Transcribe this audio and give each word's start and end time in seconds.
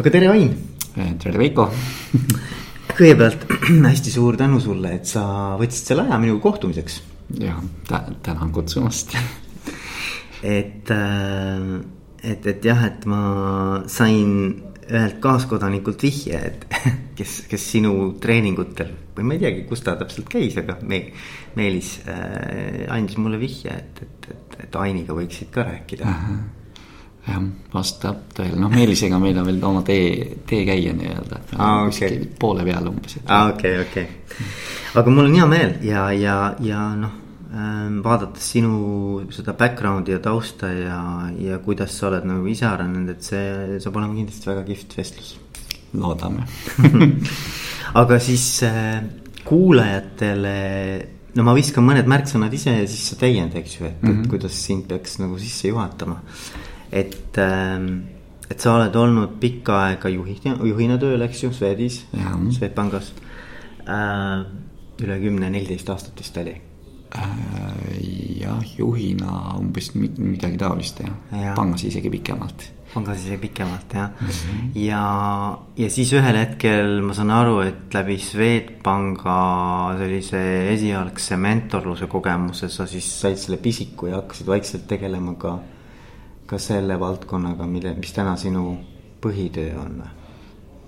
aga 0.00 0.10
tere, 0.14 0.28
Ain. 0.32 0.52
tere, 1.20 1.36
Veiko 1.36 1.66
kõigepealt 2.98 3.42
hästi 3.90 4.12
suur 4.14 4.38
tänu 4.40 4.60
sulle, 4.62 4.94
et 4.96 5.08
sa 5.08 5.22
võtsid 5.60 5.90
selle 5.92 6.06
aja 6.08 6.16
minuga 6.22 6.40
kohtumiseks. 6.46 7.00
jah, 7.40 7.58
tänan 8.24 8.52
kutsumast 8.54 9.12
et, 10.58 10.88
äh, 10.94 11.66
et, 12.22 12.48
et 12.48 12.64
jah, 12.64 12.80
et 12.88 13.04
ma 13.10 13.82
sain 13.92 14.32
ühelt 14.90 15.20
kaaskodanikult 15.22 16.00
vihje, 16.02 16.40
et 16.48 16.64
kes, 17.18 17.42
kes 17.50 17.66
sinu 17.76 18.14
treeningutel 18.22 18.94
või 19.18 19.26
ma 19.28 19.36
ei 19.36 19.42
teagi, 19.44 19.66
kus 19.68 19.84
ta 19.84 19.98
täpselt 20.00 20.30
käis, 20.32 20.56
aga 20.62 20.78
me, 20.80 21.02
Meelis 21.60 21.98
äh, 22.08 22.86
andis 22.88 23.20
mulle 23.20 23.42
vihje, 23.42 23.76
et, 23.76 24.00
et, 24.06 24.32
et, 24.32 24.58
et 24.64 24.80
Ainiga 24.80 25.18
võiksid 25.18 25.52
ka 25.52 25.66
rääkida 25.68 26.08
uh. 26.08 26.24
-huh 26.24 26.40
jah, 27.26 27.40
vastab 27.74 28.28
tõele, 28.36 28.58
noh 28.60 28.72
Meelisega 28.72 29.18
meil 29.20 29.38
on 29.40 29.48
veel 29.48 29.64
oma 29.70 29.82
tee, 29.86 30.36
teekäija 30.48 30.94
nii-öelda. 30.96 31.40
aa, 31.58 31.86
okei. 31.88 32.20
poole 32.40 32.64
peal 32.66 32.88
umbes. 32.90 33.18
aa, 33.26 33.50
okei, 33.52 33.80
okei. 33.84 34.06
aga 35.00 35.14
mul 35.16 35.28
on 35.28 35.36
hea 35.36 35.48
meel 35.50 35.74
ja, 35.86 36.06
ja, 36.16 36.38
ja 36.64 36.86
noh 36.98 37.18
ähm,, 37.50 38.00
vaadates 38.04 38.50
sinu 38.54 39.26
seda 39.34 39.54
background'i 39.58 40.16
ja 40.16 40.22
tausta 40.24 40.72
ja, 40.72 41.00
ja 41.38 41.60
kuidas 41.64 41.96
sa 41.98 42.08
oled 42.10 42.26
nagu 42.30 42.46
ise 42.50 42.68
arenenud, 42.70 43.14
et 43.14 43.26
see 43.26 43.78
saab 43.82 44.00
olema 44.00 44.16
kindlasti 44.16 44.52
väga 44.52 44.66
kihvt 44.68 44.98
vestlus. 44.98 45.32
loodame 45.92 46.46
aga 48.00 48.20
siis 48.22 48.46
äh, 48.66 49.00
kuulajatele 49.44 50.58
no 51.36 51.44
ma 51.46 51.54
viskan 51.54 51.84
mõned 51.86 52.08
märksõnad 52.10 52.54
ise 52.54 52.72
ja 52.74 52.88
siis 52.88 53.12
sa 53.12 53.16
täienda, 53.20 53.60
eks 53.60 53.76
ju, 53.78 53.86
et 53.86 54.02
mm, 54.02 54.08
-hmm. 54.08 54.10
et 54.10 54.20
mhm. 54.24 54.30
kuidas 54.30 54.64
sind 54.66 54.88
peaks 54.88 55.18
nagu 55.20 55.38
sisse 55.38 55.68
juhatama 55.68 56.20
et, 56.92 57.38
ähm, 57.38 57.90
et 58.50 58.60
sa 58.60 58.74
oled 58.76 58.96
olnud 58.96 59.36
pikka 59.42 59.78
aega 59.86 60.10
juhi, 60.12 60.38
juhina 60.44 60.98
tööl, 60.98 61.22
eks 61.26 61.44
ju, 61.44 61.52
Swedis, 61.54 62.02
Swedbankis 62.56 63.12
äh,. 63.86 64.42
üle 65.00 65.16
kümne, 65.22 65.48
neliteist 65.48 65.88
aastat 65.88 66.18
vist 66.20 66.36
oli 66.42 66.52
äh,. 67.16 67.30
jah, 68.40 68.60
juhina 68.78 69.56
umbes 69.58 69.94
midagi 69.94 70.58
taolist 70.60 71.00
jah 71.04 71.16
ja., 71.32 71.54
pangas 71.56 71.86
isegi 71.88 72.12
pikemalt 72.12 72.68
pangas 72.90 73.22
isegi 73.22 73.38
pikemalt 73.46 73.94
jah 73.94 74.10
mm, 74.10 74.28
-hmm. 74.28 74.70
ja, 74.82 75.58
ja 75.76 75.90
siis 75.90 76.12
ühel 76.12 76.36
hetkel 76.36 77.00
ma 77.06 77.14
saan 77.14 77.30
aru, 77.30 77.60
et 77.62 77.94
läbi 77.94 78.18
Swedbanka 78.18 79.40
sellise 79.98 80.42
esialgse 80.74 81.36
mentorluse 81.36 82.06
kogemuse 82.06 82.68
sa 82.68 82.86
siis 82.86 83.20
said 83.20 83.38
selle 83.38 83.58
pisiku 83.58 84.06
ja 84.06 84.16
hakkasid 84.22 84.46
vaikselt 84.46 84.88
tegelema 84.88 85.34
ka 85.34 85.58
ka 86.50 86.58
selle 86.58 86.96
valdkonnaga, 87.00 87.66
mille, 87.70 87.94
mis 87.98 88.14
täna 88.16 88.34
sinu 88.40 88.74
põhitöö 89.22 89.76
on? 89.80 90.00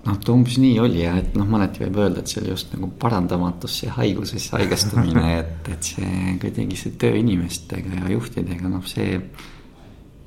noh, 0.03 0.19
ta 0.19 0.33
umbes 0.33 0.57
nii 0.59 0.77
oli 0.83 1.03
ja 1.03 1.15
et 1.21 1.35
noh, 1.39 1.47
mõneti 1.47 1.85
võib 1.85 2.01
öelda, 2.03 2.23
et 2.23 2.31
see 2.31 2.41
oli 2.41 2.51
just 2.51 2.73
nagu 2.75 2.89
parandamatusse 2.99 3.91
haigusesse 3.95 4.51
haigestumine 4.57 5.25
et, 5.37 5.69
et 5.71 5.91
see 5.93 6.37
kuidagi 6.41 6.79
see 6.79 6.95
töö 6.99 7.19
inimestega 7.21 8.01
ja 8.01 8.15
juhtidega, 8.15 8.71
noh, 8.71 8.83
see. 8.89 9.19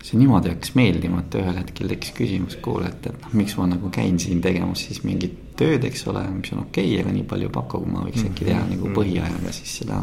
see 0.06 0.20
niimoodi 0.20 0.52
hakkas 0.52 0.72
meeldima, 0.78 1.18
et 1.24 1.34
ühel 1.34 1.56
hetkel 1.58 1.90
tekkis 1.90 2.14
küsimus, 2.14 2.56
kuule, 2.62 2.92
et, 2.92 3.08
et 3.10 3.24
noh, 3.24 3.32
miks 3.36 3.56
ma 3.58 3.66
nagu 3.68 3.90
käin 3.92 4.20
siin 4.22 4.40
tegemas 4.44 4.84
siis 4.86 5.02
mingit 5.04 5.34
tööd, 5.58 5.84
eks 5.88 6.06
ole, 6.12 6.22
mis 6.36 6.52
on 6.54 6.62
okei 6.62 6.92
okay,, 6.92 7.02
aga 7.02 7.12
nii 7.16 7.26
palju 7.28 7.48
ei 7.48 7.54
paku, 7.56 7.80
kui 7.82 7.90
ma 7.90 8.04
võiks 8.06 8.22
äkki 8.28 8.46
teha 8.46 8.62
nagu 8.62 8.86
mm-hmm. 8.86 8.96
põhiajaga 8.96 9.52
siis 9.56 9.76
seda 9.82 10.00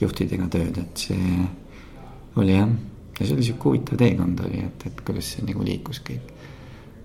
juhtidega 0.00 0.48
tööd, 0.56 0.80
et 0.82 1.04
see 1.04 1.36
oli 2.40 2.56
jah 2.56 2.74
ja 3.20 3.26
see 3.26 3.34
oli 3.34 3.42
sihuke 3.42 3.68
huvitav 3.68 3.98
teekond 3.98 4.40
oli, 4.46 4.62
et, 4.66 4.86
et 4.86 5.02
kuidas 5.06 5.34
see 5.34 5.44
nagu 5.46 5.64
liikus 5.64 6.00
kõik. 6.06 6.32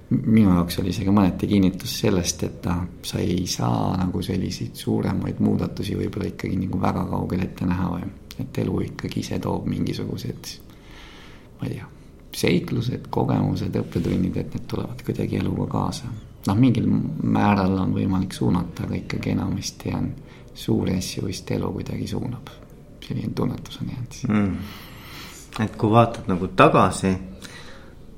minu 0.09 0.49
jaoks 0.49 0.79
oli 0.81 0.93
see 0.93 1.05
ka 1.05 1.13
mõneti 1.13 1.47
kinnitus 1.51 1.99
sellest, 2.01 2.43
et 2.47 2.65
noh, 2.65 2.85
sa 3.05 3.19
ei 3.21 3.43
saa 3.47 3.93
nagu 3.97 4.21
selliseid 4.25 4.79
suuremaid 4.79 5.41
muudatusi 5.45 5.97
võib-olla 5.99 6.31
ikkagi 6.31 6.57
nagu 6.63 6.81
väga 6.81 7.05
kaugel 7.11 7.45
ette 7.45 7.67
näha 7.69 7.91
või. 7.93 8.09
et 8.39 8.57
elu 8.63 8.81
ikkagi 8.87 9.19
ise 9.19 9.39
toob 9.43 9.67
mingisugused, 9.67 10.53
ma 11.59 11.67
ei 11.67 11.75
tea, 11.75 11.91
seiklused, 12.39 13.09
kogemused, 13.11 13.75
õppetunnid, 13.75 14.37
et 14.37 14.53
need 14.55 14.65
tulevad 14.69 15.05
kuidagi 15.05 15.37
eluga 15.43 15.67
kaasa. 15.77 16.09
noh, 16.47 16.57
mingil 16.57 16.89
määral 16.89 17.77
on 17.77 17.93
võimalik 17.93 18.33
suunata, 18.33 18.87
aga 18.87 18.97
ikkagi 19.03 19.35
enamasti 19.35 19.93
on 19.93 20.11
suuri 20.53 20.97
asju 20.97 21.27
vist 21.27 21.51
elu 21.51 21.71
kuidagi 21.77 22.07
suunab. 22.07 22.49
selline 23.05 23.33
tunnetus 23.35 23.81
on 23.81 23.89
jäänud 23.89 24.23
mm 24.27 24.87
et 25.59 25.75
kui 25.79 25.91
vaatad 25.91 26.29
nagu 26.31 26.49
tagasi, 26.57 27.13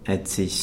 et 0.10 0.28
siis 0.30 0.58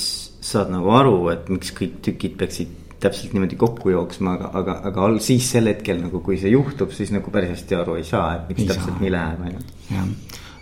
saad 0.48 0.70
nagu 0.72 0.92
aru, 0.94 1.16
et 1.32 1.48
miks 1.52 1.72
kõik 1.76 1.98
tükid 2.04 2.36
peaksid 2.40 2.76
täpselt 3.02 3.34
niimoodi 3.34 3.56
kokku 3.58 3.92
jooksma, 3.92 4.34
aga, 4.34 4.50
aga, 4.58 4.76
aga 4.90 5.04
all 5.06 5.20
siis 5.22 5.46
sel 5.52 5.70
hetkel 5.70 6.00
nagu, 6.02 6.20
kui 6.24 6.38
see 6.40 6.50
juhtub, 6.50 6.90
siis 6.94 7.12
nagu 7.14 7.30
päris 7.34 7.54
hästi 7.54 7.78
aru 7.78 7.98
ei 7.98 8.06
saa, 8.06 8.32
et 8.36 8.50
miks 8.50 8.64
ei 8.64 8.70
täpselt 8.72 8.94
saa. 8.94 9.02
nii 9.04 9.12
läheb, 9.14 9.44
on 9.44 9.52
ju. 9.54 9.64
jah, 9.92 10.08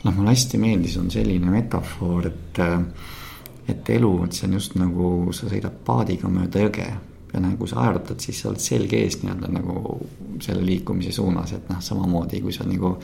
noh, 0.04 0.12
mulle 0.12 0.34
hästi 0.34 0.60
meeldis, 0.60 0.96
on 1.00 1.08
selline 1.12 1.52
metafoor, 1.52 2.28
et, 2.28 2.60
et 3.72 3.92
elu, 3.96 4.12
et 4.26 4.36
see 4.36 4.48
on 4.50 4.58
just 4.58 4.76
nagu 4.80 5.12
sa 5.36 5.48
sõidad 5.52 5.78
paadiga 5.86 6.32
mööda 6.32 6.66
jõge 6.66 6.90
ja 7.32 7.42
nagu 7.42 7.68
sa 7.68 7.86
aerutad, 7.86 8.20
siis 8.22 8.42
sa 8.42 8.50
oled 8.50 8.62
selge 8.62 9.00
ees 9.00 9.18
nii-öelda 9.22 9.50
nagu 9.56 9.96
selle 10.44 10.64
liikumise 10.64 11.14
suunas, 11.16 11.56
et 11.56 11.72
noh, 11.72 11.80
samamoodi 11.84 12.42
kui 12.44 12.52
sa 12.54 12.68
nagu 12.68 12.96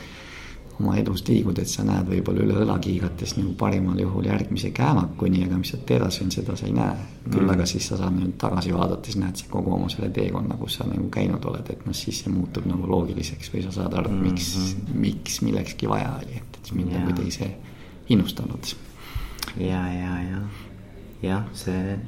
oma 0.81 0.97
elus 0.99 1.23
liigud, 1.29 1.59
et 1.61 1.69
sa 1.69 1.85
näed 1.87 2.09
võib-olla 2.09 2.45
üle 2.47 2.55
õla 2.65 2.77
kiigates 2.83 3.35
nagu 3.37 3.53
parimal 3.59 3.99
juhul 4.01 4.27
järgmise 4.27 4.73
käämakuni, 4.75 5.45
aga 5.47 5.59
mis 5.61 5.73
sealt 5.75 5.91
edasi 5.97 6.25
on, 6.25 6.33
seda 6.35 6.57
sa 6.59 6.67
ei 6.67 6.75
näe. 6.77 6.95
küll 7.29 7.45
mm. 7.45 7.53
aga 7.55 7.67
siis 7.71 7.87
sa 7.91 7.99
saad 8.01 8.17
nüüd 8.17 8.33
tagasi 8.41 8.73
vaadates 8.75 9.19
näed 9.21 9.39
sa 9.39 9.51
kogu 9.51 9.75
oma 9.77 9.91
selle 9.93 10.11
teekonna, 10.15 10.57
kus 10.59 10.79
sa 10.81 10.87
nagu 10.89 11.07
käinud 11.13 11.45
oled, 11.51 11.69
et 11.71 11.85
noh, 11.87 11.97
siis 11.97 12.23
see 12.25 12.33
muutub 12.33 12.67
nagu 12.71 12.89
loogiliseks 12.89 13.53
või 13.55 13.67
sa 13.67 13.75
saad 13.77 13.95
aru, 14.01 14.11
et 14.11 14.25
miks 14.25 14.49
mm, 14.57 14.65
-hmm. 14.65 15.05
miks 15.05 15.39
millekski 15.47 15.91
vaja 15.91 16.17
oli, 16.23 16.41
et, 16.41 16.59
et 16.59 16.73
mind 16.75 16.97
kuidagi 16.97 17.37
see 17.39 17.53
innustanud. 18.09 18.75
ja, 19.61 19.87
ja, 19.93 20.19
ja, 20.31 20.43
jah, 21.23 21.47
see 21.53 21.99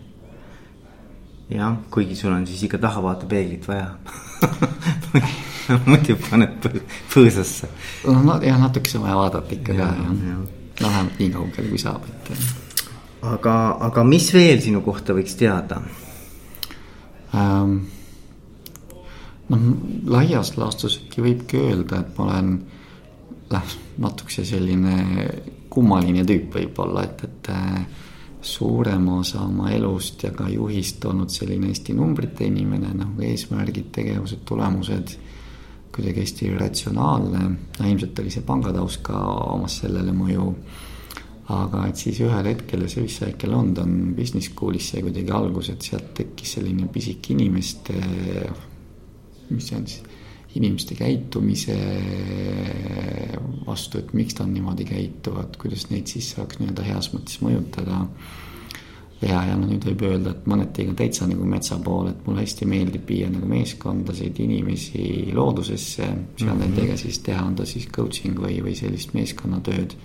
jah, 1.51 1.77
kuigi 1.91 2.17
sul 2.17 2.33
on 2.33 2.47
siis 2.47 2.63
ikka 2.67 2.79
tahavaatepeeglit 2.79 3.69
vaja 3.69 3.95
muidu 5.89 6.17
paned 6.29 6.69
põõsasse. 7.13 7.71
no 8.07 8.39
jah, 8.43 8.61
natukese 8.61 9.01
vaja 9.03 9.17
vaadata 9.21 9.57
ikka 9.57 9.77
ja, 9.77 9.89
ka 9.89 10.03
jah 10.03 10.29
ja. 10.29 10.37
no 10.81 10.91
vähemalt 10.91 11.19
nii 11.23 11.33
kaugele 11.35 11.73
kui 11.73 11.83
saab, 11.83 12.07
et. 12.11 12.31
aga, 13.35 13.57
aga 13.89 14.07
mis 14.09 14.31
veel 14.35 14.63
sinu 14.65 14.85
kohta 14.87 15.17
võiks 15.17 15.37
teada 15.41 15.83
ähm,? 17.35 17.77
noh, 19.49 19.67
laias 20.09 20.55
laastus 20.57 21.01
äkki 21.03 21.25
võibki 21.25 21.61
öelda, 21.61 22.01
et 22.01 22.17
ma 22.19 22.31
olen 22.31 22.55
noh, 23.53 23.77
natukese 24.01 24.45
selline 24.49 25.29
kummaline 25.75 26.25
tüüp 26.27 26.55
võib-olla, 26.55 27.05
et, 27.05 27.25
et 27.27 27.51
äh, 27.53 27.85
suurema 28.45 29.19
osa 29.21 29.43
oma 29.45 29.71
elust 29.73 30.23
ja 30.23 30.31
ka 30.37 30.49
juhist 30.53 31.05
olnud 31.09 31.33
selline 31.33 31.71
hästi 31.73 31.97
numbrite 31.97 32.47
inimene, 32.47 32.93
nagu 32.97 33.25
eesmärgid, 33.25 33.91
tegevused, 33.95 34.45
tulemused. 34.49 35.17
Kuidagi 35.94 36.25
hästi 36.25 36.50
ratsionaalne, 36.59 37.44
no 37.78 37.87
ilmselt 37.91 38.19
oli 38.19 38.32
see 38.34 38.43
pangataust 38.47 39.03
ka 39.06 39.21
omas 39.55 39.81
sellele 39.84 40.15
mõju. 40.16 40.49
aga 41.55 41.82
et 41.91 42.00
siis 42.00 42.22
ühel 42.25 42.47
hetkel 42.49 42.87
ja 42.87 42.88
see 42.88 43.03
vist 43.05 43.21
ikka 43.27 43.50
London 43.50 44.15
Business 44.16 44.49
School'is 44.49 44.87
sai 44.91 45.03
kuidagi 45.04 45.33
algus, 45.37 45.69
et 45.69 45.84
sealt 45.84 46.15
tekkis 46.16 46.54
selline 46.56 46.88
pisik 46.88 47.28
inimeste, 47.34 47.99
mis 49.50 49.66
see 49.69 49.77
on 49.77 49.84
siis 49.84 50.22
inimeste 50.54 50.94
käitumise 50.97 51.77
vastu, 53.66 53.99
et 53.99 54.15
miks 54.15 54.38
nad 54.38 54.49
niimoodi 54.54 54.87
käituvad, 54.88 55.59
kuidas 55.60 55.88
neid 55.91 56.09
siis 56.10 56.31
saaks 56.34 56.60
nii-öelda 56.60 56.87
heas 56.87 57.10
mõttes 57.12 57.41
mõjutada. 57.43 58.04
Ja, 59.23 59.41
ja 59.49 59.57
no 59.57 59.69
nüüd 59.69 59.87
võib 59.89 60.05
öelda, 60.09 60.35
et 60.35 60.47
mõneti 60.51 60.87
ka 60.89 60.97
täitsa 60.99 61.29
nagu 61.31 61.47
metsa 61.49 61.79
pool, 61.83 62.11
et 62.11 62.27
mulle 62.27 62.45
hästi 62.45 62.69
meeldib 62.69 63.09
viia 63.09 63.31
nagu 63.33 63.49
meeskondasid, 63.49 64.41
inimesi 64.45 65.33
loodusesse, 65.34 66.03
seal 66.03 66.15
mm 66.15 66.51
-hmm. 66.51 66.61
nendega 66.61 66.97
siis 66.97 67.19
teha, 67.19 67.45
on 67.45 67.55
ta 67.55 67.66
siis 67.66 67.89
coaching 67.89 68.39
või, 68.39 68.61
või 68.63 68.75
sellist 68.75 69.15
meeskonnatööd. 69.15 69.97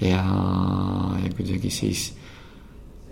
ja, 0.00 0.24
ja 1.24 1.32
kuidagi 1.36 1.70
siis 1.70 2.12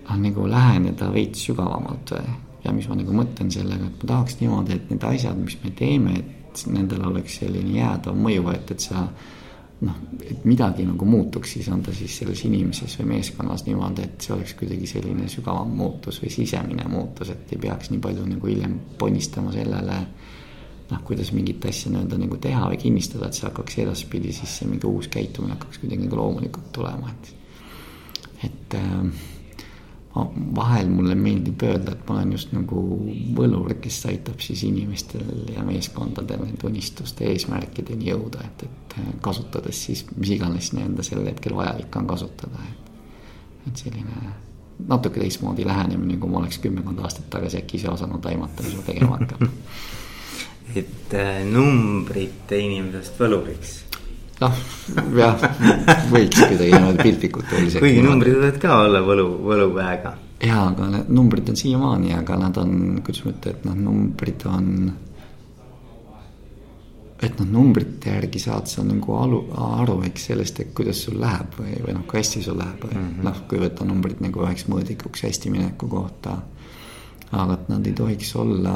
noh, 0.09 0.17
nagu 0.17 0.47
läheneda 0.47 1.13
veits 1.13 1.45
sügavamalt 1.47 2.11
või 2.11 2.37
ja 2.65 2.73
mis 2.73 2.89
ma 2.89 2.95
nagu 2.95 3.13
mõtlen 3.13 3.51
sellega, 3.51 3.87
et 3.87 4.03
ma 4.03 4.07
tahaks 4.07 4.37
niimoodi, 4.41 4.73
et 4.73 4.91
need 4.91 5.05
asjad, 5.05 5.37
mis 5.37 5.57
me 5.65 5.71
teeme, 5.71 6.13
et 6.19 6.41
et 6.51 6.67
nendel 6.73 7.05
oleks 7.11 7.39
selline 7.41 7.79
jäädav 7.79 8.17
mõju, 8.19 8.49
et, 8.55 8.73
et 8.75 8.83
sa 8.83 9.07
noh, 9.81 9.97
et 10.21 10.45
midagi 10.45 10.85
nagu 10.85 11.07
muutuks, 11.09 11.55
siis 11.57 11.69
on 11.73 11.83
ta 11.85 11.95
siis 11.97 12.19
selles 12.21 12.43
inimeses 12.45 12.99
või 13.01 13.15
meeskonnas 13.15 13.65
niimoodi, 13.67 14.05
et 14.05 14.27
see 14.27 14.35
oleks 14.35 14.55
kuidagi 14.59 14.89
selline 14.91 15.29
sügavam 15.33 15.73
muutus 15.77 16.21
või 16.23 16.33
sisemine 16.35 16.85
muutus, 16.91 17.33
et 17.33 17.55
ei 17.55 17.63
peaks 17.63 17.93
nii 17.93 18.03
palju 18.05 18.27
nagu 18.29 18.51
hiljem 18.51 18.77
ponnistama 19.01 19.55
sellele. 19.57 19.99
noh, 20.91 21.03
kuidas 21.07 21.29
mingit 21.31 21.65
asja 21.71 21.91
nii-öelda 21.93 22.17
nagu 22.19 22.37
teha 22.43 22.65
või 22.67 22.79
kinnistada, 22.83 23.29
et 23.29 23.37
see 23.39 23.47
hakkaks 23.47 23.77
edaspidi 23.79 24.33
siis 24.35 24.57
see 24.59 24.67
mingi 24.67 24.89
uus 24.89 25.07
käitumine 25.09 25.55
hakkaks 25.55 25.79
kuidagi 25.79 26.03
nagu 26.03 26.17
loomulikult 26.19 26.73
tulema, 26.75 27.13
et. 27.15 27.35
et 28.49 28.75
äh, 28.75 29.29
vahel 30.57 30.89
mulle 30.91 31.15
meeldib 31.15 31.63
öelda, 31.63 31.93
et 31.95 32.09
ma 32.09 32.17
olen 32.17 32.33
just 32.35 32.51
nagu 32.55 32.81
võlur, 33.37 33.77
kes 33.83 34.01
aitab 34.11 34.43
siis 34.43 34.65
inimestel 34.67 35.53
ja 35.55 35.63
meeskondadel 35.67 36.43
nende 36.43 36.67
unistuste 36.67 37.29
eesmärkideni 37.31 38.11
jõuda, 38.11 38.43
et, 38.49 38.65
et 38.67 38.97
kasutades 39.23 39.85
siis 39.87 40.05
mis 40.17 40.35
iganes 40.35 40.73
nii-öelda 40.75 41.07
sel 41.07 41.23
hetkel 41.31 41.55
vajalik 41.55 41.97
on 42.01 42.11
kasutada, 42.11 42.67
et. 42.73 42.91
et 43.71 43.85
selline 43.85 44.33
natuke 44.91 45.21
teistmoodi 45.21 45.67
lähenemine, 45.69 46.17
kui 46.19 46.31
ma 46.33 46.41
oleks 46.41 46.59
kümmekond 46.59 46.99
aastat 47.05 47.29
tagasi 47.31 47.61
äkki 47.61 47.77
ise 47.79 47.91
osanud 47.93 48.25
aimata, 48.27 48.65
mis 48.67 48.79
ma 48.79 48.87
tegema 48.87 49.19
hakkan 49.19 49.51
et 50.81 51.15
äh, 51.15 51.45
numbrid 51.47 52.47
teie 52.51 52.67
inimesest 52.67 53.19
võluriks 53.21 53.79
noh, 54.41 54.57
jah, 55.17 55.45
võiks 56.13 56.41
kuidagi 56.41 56.73
niimoodi 56.73 57.05
piltlikult 57.05 57.53
öelda. 57.57 57.83
kuigi 57.83 58.03
numbrid 58.05 58.39
võivad 58.39 58.59
ka 58.63 58.81
olla 58.87 59.03
võlu, 59.05 59.29
võluväega. 59.47 60.15
jaa, 60.47 60.65
aga 60.71 60.89
need 60.95 61.13
numbrid 61.19 61.53
on 61.53 61.61
siiamaani, 61.61 62.15
aga 62.17 62.41
nad 62.41 62.59
on, 62.63 62.75
kuidas 63.05 63.25
ma 63.27 63.35
ütlen, 63.35 63.57
et 63.57 63.69
noh, 63.69 63.79
numbrid 63.89 64.47
on. 64.51 64.69
et 67.21 67.43
noh, 67.43 67.51
numbrite 67.59 68.15
järgi 68.15 68.41
saad 68.41 68.71
sa 68.71 68.85
nagu 68.87 69.19
alu, 69.21 69.43
aru, 69.81 69.99
eks 70.09 70.31
sellest, 70.31 70.63
et 70.65 70.73
kuidas 70.77 71.05
sul 71.05 71.21
läheb 71.21 71.59
või, 71.59 71.77
või 71.85 71.99
noh, 71.99 72.07
kui 72.09 72.23
hästi 72.23 72.45
sul 72.47 72.59
läheb 72.61 72.87
või 72.87 72.97
mm 72.97 73.05
-hmm. 73.11 73.29
noh, 73.29 73.43
kui 73.51 73.61
võtta 73.61 73.89
numbrid 73.89 74.25
nagu 74.25 74.47
üheks 74.47 74.69
mõõdikuks 74.73 75.29
hästi 75.29 75.53
mineku 75.53 75.89
kohta 75.89 76.39
aga 77.31 77.55
et 77.55 77.69
nad 77.71 77.87
ei 77.87 77.93
tohiks 77.95 78.33
olla 78.41 78.73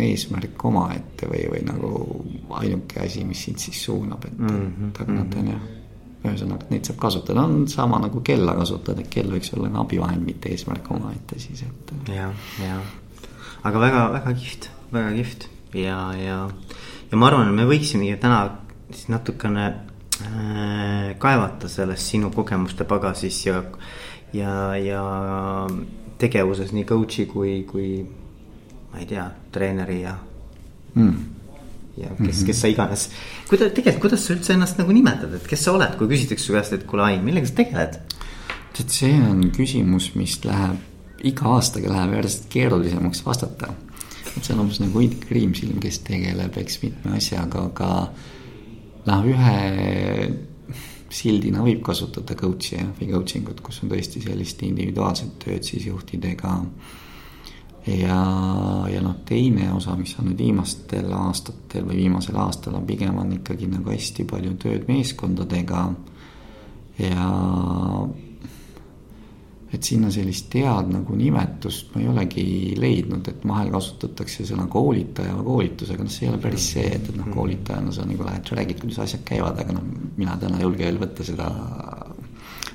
eesmärk 0.00 0.62
omaette 0.64 1.28
või, 1.28 1.42
või 1.52 1.64
nagu 1.66 1.90
ainuke 2.56 3.02
asi, 3.04 3.24
mis 3.28 3.42
sind 3.44 3.60
siis 3.60 3.82
suunab, 3.84 4.24
et 4.24 4.38
mm, 4.38 4.54
-hmm. 4.54 4.94
aga 4.94 5.16
nad 5.18 5.36
on 5.40 5.50
jah. 5.52 5.66
ühesõnaga, 6.24 6.64
et 6.64 6.70
neid 6.70 6.88
saab 6.88 6.98
kasutada, 7.02 7.44
on 7.44 7.68
sama 7.68 8.00
nagu 8.00 8.22
kella 8.24 8.54
kasutada, 8.56 9.04
et 9.04 9.10
kell 9.12 9.28
võiks 9.30 9.52
olla 9.56 9.68
ka 9.74 9.84
abivahend, 9.84 10.24
mitte 10.24 10.48
eesmärk 10.54 10.90
omaette 10.90 11.38
siis, 11.38 11.62
et. 11.62 11.92
ja, 12.14 12.32
ja, 12.64 12.80
aga 13.62 13.84
väga, 13.84 14.06
väga 14.16 14.34
kihvt, 14.40 14.70
väga 14.92 15.12
kihvt 15.20 15.48
ja, 15.74 16.00
ja, 16.16 16.38
ja 17.10 17.20
ma 17.20 17.28
arvan, 17.28 17.52
et 17.52 17.60
me 17.60 17.68
võiksimegi 17.68 18.16
täna 18.22 18.40
siis 18.88 19.08
natukene 19.12 19.66
äh, 19.68 21.12
kaevata 21.20 21.68
sellest 21.68 22.08
sinu 22.14 22.32
kogemuste 22.32 22.88
pagasis 22.88 23.44
ja, 23.46 23.62
ja, 24.32 24.76
ja 24.80 25.04
tegevuses 26.18 26.72
nii 26.74 26.86
coach'i 26.88 27.26
kui, 27.30 27.62
kui 27.68 27.90
ma 28.92 29.02
ei 29.02 29.08
tea, 29.08 29.26
treeneri 29.54 30.00
ja 30.02 30.14
mm.. 30.94 31.16
ja 32.00 32.12
kes, 32.18 32.42
kes 32.48 32.62
sa 32.64 32.70
iganes. 32.72 33.08
kuidas, 33.48 33.72
tegelikult, 33.76 34.08
kuidas 34.08 34.26
sa 34.26 34.34
üldse 34.36 34.54
ennast 34.56 34.80
nagu 34.80 34.94
nimetad, 34.94 35.34
et 35.38 35.48
kes 35.50 35.66
sa 35.66 35.74
oled, 35.76 35.96
kui 36.00 36.10
küsitakse 36.10 36.48
su 36.48 36.56
käest, 36.56 36.76
et 36.76 36.86
kuule 36.88 37.06
Ain, 37.06 37.24
millega 37.26 37.50
sa 37.50 37.58
tegeled? 37.62 38.00
tead, 38.78 38.94
see 38.94 39.14
on 39.24 39.42
küsimus, 39.54 40.12
mis 40.18 40.38
läheb 40.46 41.26
iga 41.26 41.54
aastaga 41.56 41.90
läheb 41.90 42.18
järjest 42.18 42.46
keerulisemaks 42.52 43.24
vastata. 43.26 43.72
et 44.36 44.44
see 44.44 44.54
on 44.54 44.66
umbes 44.66 44.78
nagu 44.82 45.00
Heid 45.02 45.16
Kriimsilm, 45.26 45.80
kes 45.82 46.02
tegeleb, 46.06 46.58
eks 46.60 46.82
mitme 46.84 47.16
asjaga, 47.18 47.64
aga 47.72 47.90
noh, 49.08 49.26
ühe 49.26 49.56
sildina 51.08 51.62
võib 51.64 51.82
kasutada 51.84 52.36
coach'i 52.36 52.80
või 52.98 53.10
coaching 53.12 53.48
ut, 53.48 53.62
kus 53.64 53.82
on 53.82 53.92
tõesti 53.92 54.22
sellist 54.24 54.62
individuaalset 54.66 55.38
tööd 55.44 55.64
siis 55.64 55.86
juhtidega. 55.88 56.54
ja, 57.86 58.20
ja 58.92 59.02
noh, 59.02 59.16
teine 59.24 59.72
osa, 59.72 59.96
mis 59.96 60.14
on 60.20 60.30
nüüd 60.30 60.42
viimastel 60.44 61.12
aastatel 61.16 61.88
või 61.88 62.02
viimasel 62.04 62.36
aastal 62.36 62.76
on 62.76 62.86
pigem 62.86 63.18
on 63.18 63.32
ikkagi 63.40 63.70
nagu 63.70 63.90
hästi 63.90 64.24
palju 64.28 64.54
tööd 64.60 64.88
meeskondadega. 64.88 65.84
ja 66.98 67.28
et 69.72 69.84
sinna 69.84 70.08
sellist 70.12 70.54
head 70.56 70.88
nagu 70.92 71.16
nimetust 71.16 71.90
ma 71.92 72.00
ei 72.00 72.08
olegi 72.08 72.44
leidnud, 72.80 73.26
et 73.28 73.42
vahel 73.48 73.68
kasutatakse 73.74 74.46
sõna 74.48 74.64
koolitaja 74.72 75.34
või 75.36 75.44
koolitus, 75.50 75.92
aga 75.92 76.06
noh, 76.06 76.12
see 76.12 76.26
ei 76.26 76.32
ole 76.32 76.40
päris 76.42 76.68
see, 76.72 76.86
et, 76.88 77.10
et 77.10 77.18
noh, 77.18 77.28
koolitajana 77.34 77.92
sa 77.92 78.06
nagu 78.08 78.24
lähed, 78.24 78.48
sa 78.48 78.56
räägid, 78.56 78.80
kuidas 78.80 79.02
asjad 79.04 79.26
käivad, 79.28 79.60
aga 79.60 79.76
noh, 79.76 79.84
mina 80.16 80.38
täna 80.40 80.60
ei 80.60 80.64
julge 80.64 80.86
veel 80.86 81.00
võtta 81.02 81.26
seda 81.28 81.50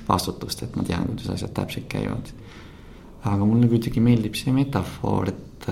vastutust, 0.08 0.62
et 0.62 0.76
ma 0.78 0.86
tean, 0.86 1.08
kuidas 1.10 1.32
asjad 1.34 1.54
täpselt 1.56 1.88
käivad. 1.90 2.30
aga 3.24 3.46
mulle 3.48 3.70
kuidagi 3.72 4.02
meeldib 4.04 4.36
see 4.36 4.52
metafoor, 4.52 5.32
et 5.32 5.70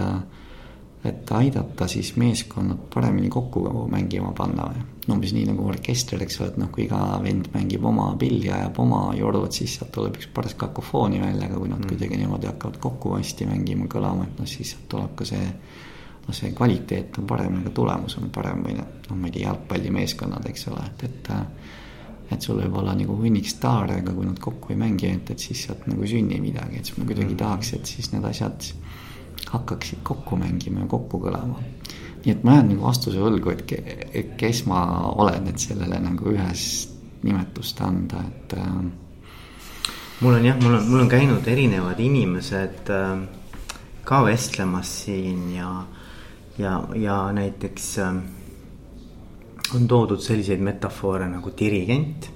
et 1.04 1.30
aidata 1.34 1.88
siis 1.90 2.12
meeskonnad 2.16 2.78
paremini 2.94 3.28
kokku 3.28 3.64
mängima 3.90 4.32
panna 4.38 4.68
või. 4.70 4.82
umbes 5.10 5.32
nii 5.34 5.48
nagu 5.48 5.64
orkester, 5.66 6.20
eks 6.22 6.40
ole, 6.40 6.50
et 6.52 6.58
noh, 6.62 6.68
kui 6.70 6.84
iga 6.84 7.00
vend 7.24 7.48
mängib 7.54 7.84
oma 7.90 8.12
pilli, 8.18 8.46
ajab 8.54 8.78
oma 8.84 9.00
jordu, 9.18 9.42
et 9.48 9.58
siis 9.58 9.74
sealt 9.78 9.90
tuleb 9.94 10.20
üks 10.20 10.28
paras 10.34 10.54
kakofooni 10.54 11.18
välja, 11.18 11.48
aga 11.48 11.58
kui 11.58 11.72
nad 11.72 11.80
mm. 11.80 11.88
kuidagi 11.90 12.20
niimoodi 12.20 12.46
hakkavad 12.52 12.78
kokku 12.84 13.16
hästi 13.16 13.48
mängima, 13.50 13.88
kõlama, 13.90 14.28
et 14.28 14.38
noh, 14.38 14.46
siis 14.46 14.76
sealt 14.76 14.86
tuleb 14.94 15.16
ka 15.18 15.26
see 15.26 15.42
noh, 15.48 16.36
see 16.38 16.52
kvaliteet 16.54 17.18
on 17.18 17.26
parem 17.34 17.58
ja 17.58 17.64
ka 17.66 17.74
tulemus 17.80 18.18
on 18.22 18.30
parem 18.34 18.62
või 18.62 18.78
noh, 18.78 18.92
ma 19.16 19.26
ei 19.26 19.34
tea, 19.34 19.48
jalgpallimeeskonnad, 19.48 20.46
eks 20.52 20.68
ole, 20.70 20.90
et, 20.92 21.08
et 21.10 21.32
et 22.32 22.40
sul 22.40 22.56
võib 22.62 22.78
olla 22.80 22.94
nagu 22.96 23.12
hunnik 23.18 23.48
staare, 23.50 23.98
aga 24.00 24.14
kui 24.16 24.24
nad 24.24 24.38
kokku 24.40 24.72
ei 24.72 24.78
mängi, 24.80 25.10
et, 25.18 25.34
et 25.34 25.42
siis 25.42 25.66
sealt 25.66 25.82
nagu 25.90 26.00
ei 26.06 26.14
sünni 26.14 26.38
midagi, 26.40 26.78
et 26.78 26.88
siis 26.88 26.96
ma 26.96 27.04
kuidagi 27.04 27.34
mm. 27.34 27.40
tahaks, 27.42 27.74
et 27.76 27.90
siis 27.90 28.08
need 28.14 28.24
asjad 28.24 28.70
hakkaksid 29.52 30.00
kokku 30.02 30.36
mängima 30.40 30.84
ja 30.84 30.88
kokku 30.90 31.20
kõlama. 31.22 31.60
nii 32.24 32.32
et 32.32 32.44
ma 32.46 32.54
jään 32.56 32.68
nagu 32.70 32.84
vastuse 32.86 33.18
võlgu, 33.18 33.50
et, 33.50 34.34
kes 34.38 34.64
ma 34.70 34.82
olen, 35.10 35.48
et 35.50 35.58
sellele 35.58 35.98
nagu 36.00 36.30
ühes 36.30 36.66
nimetust 37.22 37.80
anda, 37.82 38.22
et 38.28 38.54
äh.... 38.58 38.68
mul 40.20 40.38
on 40.38 40.46
jah, 40.46 40.60
mul 40.62 40.76
on, 40.78 40.86
mul 40.90 41.04
on 41.04 41.10
käinud 41.10 41.48
erinevad 41.48 42.00
inimesed 42.00 42.92
äh, 42.94 43.24
ka 44.04 44.22
vestlemas 44.26 44.92
siin 45.04 45.50
ja, 45.56 45.72
ja, 46.58 46.76
ja 46.94 47.18
näiteks 47.34 47.88
äh, 48.06 48.14
on 49.74 49.88
toodud 49.88 50.22
selliseid 50.22 50.62
metafoore 50.62 51.26
nagu 51.30 51.52
dirigent 51.58 52.30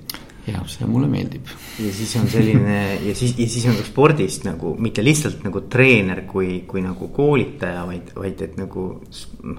jah, 0.46 0.62
see 0.70 0.86
mulle 0.88 1.08
meeldib. 1.10 1.48
ja 1.82 1.92
siis 1.94 2.12
on 2.20 2.28
selline 2.30 2.76
ja 3.02 3.14
siis, 3.18 3.34
ja 3.38 3.48
siis 3.50 3.66
on 3.70 3.78
ka 3.78 3.86
spordist 3.86 4.46
nagu 4.46 4.74
mitte 4.82 5.04
lihtsalt 5.04 5.42
nagu 5.46 5.64
treener 5.70 6.22
kui, 6.30 6.62
kui 6.68 6.82
nagu 6.84 7.10
koolitaja, 7.14 7.82
vaid, 7.88 8.12
vaid 8.16 8.44
et 8.46 8.56
nagu 8.60 8.86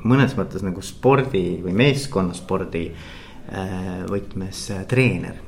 mõnes 0.07 0.37
mõttes 0.39 0.63
nagu 0.65 0.83
spordi 0.85 1.43
või 1.63 1.75
meeskonnaspordi 1.83 2.85
äh, 2.87 3.83
võtmes 4.07 4.63
äh, 4.75 4.87
treener. 4.87 5.43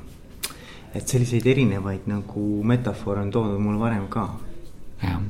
et 0.94 1.08
selliseid 1.08 1.46
erinevaid 1.46 2.08
nagu 2.10 2.46
metafoore 2.66 3.22
on 3.22 3.30
toodud 3.30 3.60
mul 3.62 3.78
varem 3.80 4.08
ka. 4.12 4.28
jah, 5.02 5.20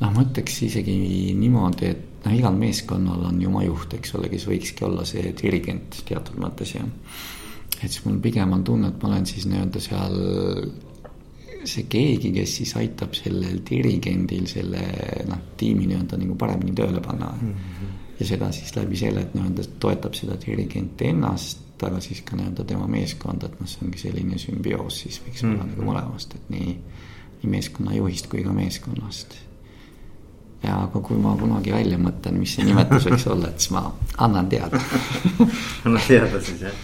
noh, 0.00 0.10
ma 0.10 0.26
ütleks 0.26 0.62
isegi 0.68 1.34
niimoodi, 1.38 1.90
et 1.90 2.26
noh, 2.26 2.34
igal 2.38 2.54
meeskonnal 2.58 3.30
on 3.30 3.40
ju 3.42 3.50
oma 3.50 3.64
juht, 3.66 3.98
eks 3.98 4.14
ole, 4.14 4.30
kes 4.30 4.46
võikski 4.46 4.86
olla 4.86 5.06
see 5.08 5.34
dirigent 5.42 6.04
teatud 6.06 6.38
mõttes 6.38 6.76
ja 6.76 6.86
et 7.84 7.92
siis 7.92 8.04
mul 8.06 8.18
pigem 8.24 8.52
on 8.56 8.64
tunne, 8.64 8.88
et 8.88 9.02
ma 9.02 9.10
olen 9.10 9.26
siis 9.28 9.46
nii-öelda 9.50 9.80
seal 9.82 10.18
see 11.64 11.86
keegi, 11.88 12.30
kes 12.34 12.56
siis 12.60 12.74
aitab 12.80 13.14
sellel 13.16 13.60
dirigendil 13.68 14.46
selle 14.50 14.82
noh, 15.28 15.44
tiimi 15.60 15.88
nii-öelda 15.88 16.18
nagu 16.20 16.36
paremini 16.40 16.74
tööle 16.76 17.00
panna 17.04 17.30
mm. 17.32 17.52
-hmm. 17.52 17.94
ja 18.20 18.26
seda 18.28 18.50
siis 18.52 18.74
läbi 18.76 19.00
selle, 19.00 19.24
et 19.24 19.34
nii-öelda 19.36 19.66
toetab 19.80 20.16
seda 20.18 20.36
dirigenti 20.46 21.08
ennast, 21.12 21.64
aga 21.84 22.00
siis 22.00 22.20
ka 22.24 22.36
nii-öelda 22.36 22.64
tema 22.64 22.86
meeskonda, 22.88 23.46
et 23.46 23.60
noh, 23.60 23.68
see 23.68 23.86
ongi 23.86 23.98
selline 24.00 24.38
sümbioos 24.40 25.00
siis 25.04 25.20
võiks 25.24 25.44
olla 25.44 25.54
mm 25.54 25.60
-hmm. 25.60 25.74
nagu 25.76 25.90
mõlemast, 25.90 26.36
et 26.36 26.50
nii, 26.50 26.76
nii 27.42 27.50
meeskonna 27.56 27.96
juhist 27.96 28.28
kui 28.32 28.44
ka 28.44 28.52
meeskonnast 28.52 29.36
ja 30.64 30.76
aga 30.86 31.00
kui 31.04 31.18
ma 31.20 31.34
kunagi 31.38 31.72
välja 31.74 31.98
mõtlen, 32.00 32.38
mis 32.40 32.54
see 32.56 32.66
nimetus 32.68 33.06
võiks 33.08 33.26
olla, 33.30 33.50
et 33.50 33.64
siis 33.64 33.74
ma 33.74 33.84
annan 34.24 34.48
teada 34.52 34.80
annad 35.86 36.06
teada 36.08 36.40
siis 36.44 36.64
jah, 36.64 36.78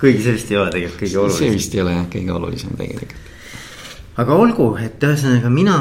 kuigi 0.00 0.22
see 0.24 0.36
vist 0.36 0.52
ei 0.52 0.60
ole 0.60 0.74
tegelikult 0.74 1.02
kõige 1.02 1.18
olulisem. 1.24 1.44
see 1.44 1.56
vist 1.56 1.74
ei 1.74 1.82
ole 1.84 1.96
jah 1.96 2.08
kõige 2.14 2.36
olulisem 2.36 2.76
tegelikult. 2.78 3.30
aga 4.24 4.38
olgu, 4.44 4.68
et 4.84 5.08
ühesõnaga 5.10 5.52
mina, 5.54 5.76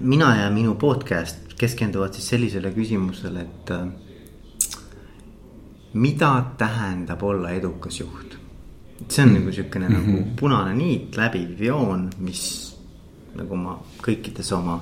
mina 0.00 0.34
ja 0.42 0.50
minu 0.54 0.74
podcast 0.80 1.54
keskenduvad 1.58 2.14
siis 2.14 2.28
sellisele 2.34 2.70
küsimusele, 2.74 3.44
et 3.46 3.72
äh, 3.74 3.86
mida 5.98 6.32
tähendab 6.58 7.22
olla 7.22 7.54
edukas 7.56 8.00
juht? 8.00 8.38
see 9.08 9.22
on 9.22 9.28
mm 9.28 9.34
-hmm. 9.34 9.40
nagu 9.40 9.52
sihukene 9.52 9.88
mm 9.88 9.94
-hmm. 9.94 10.06
nagu 10.06 10.20
mhm. 10.20 10.36
punane 10.36 10.74
niit, 10.74 11.16
läbiv 11.16 11.62
joon, 11.62 12.10
mis 12.18 12.74
nagu 13.36 13.56
ma 13.56 13.78
kõikides 14.02 14.54
oma 14.54 14.80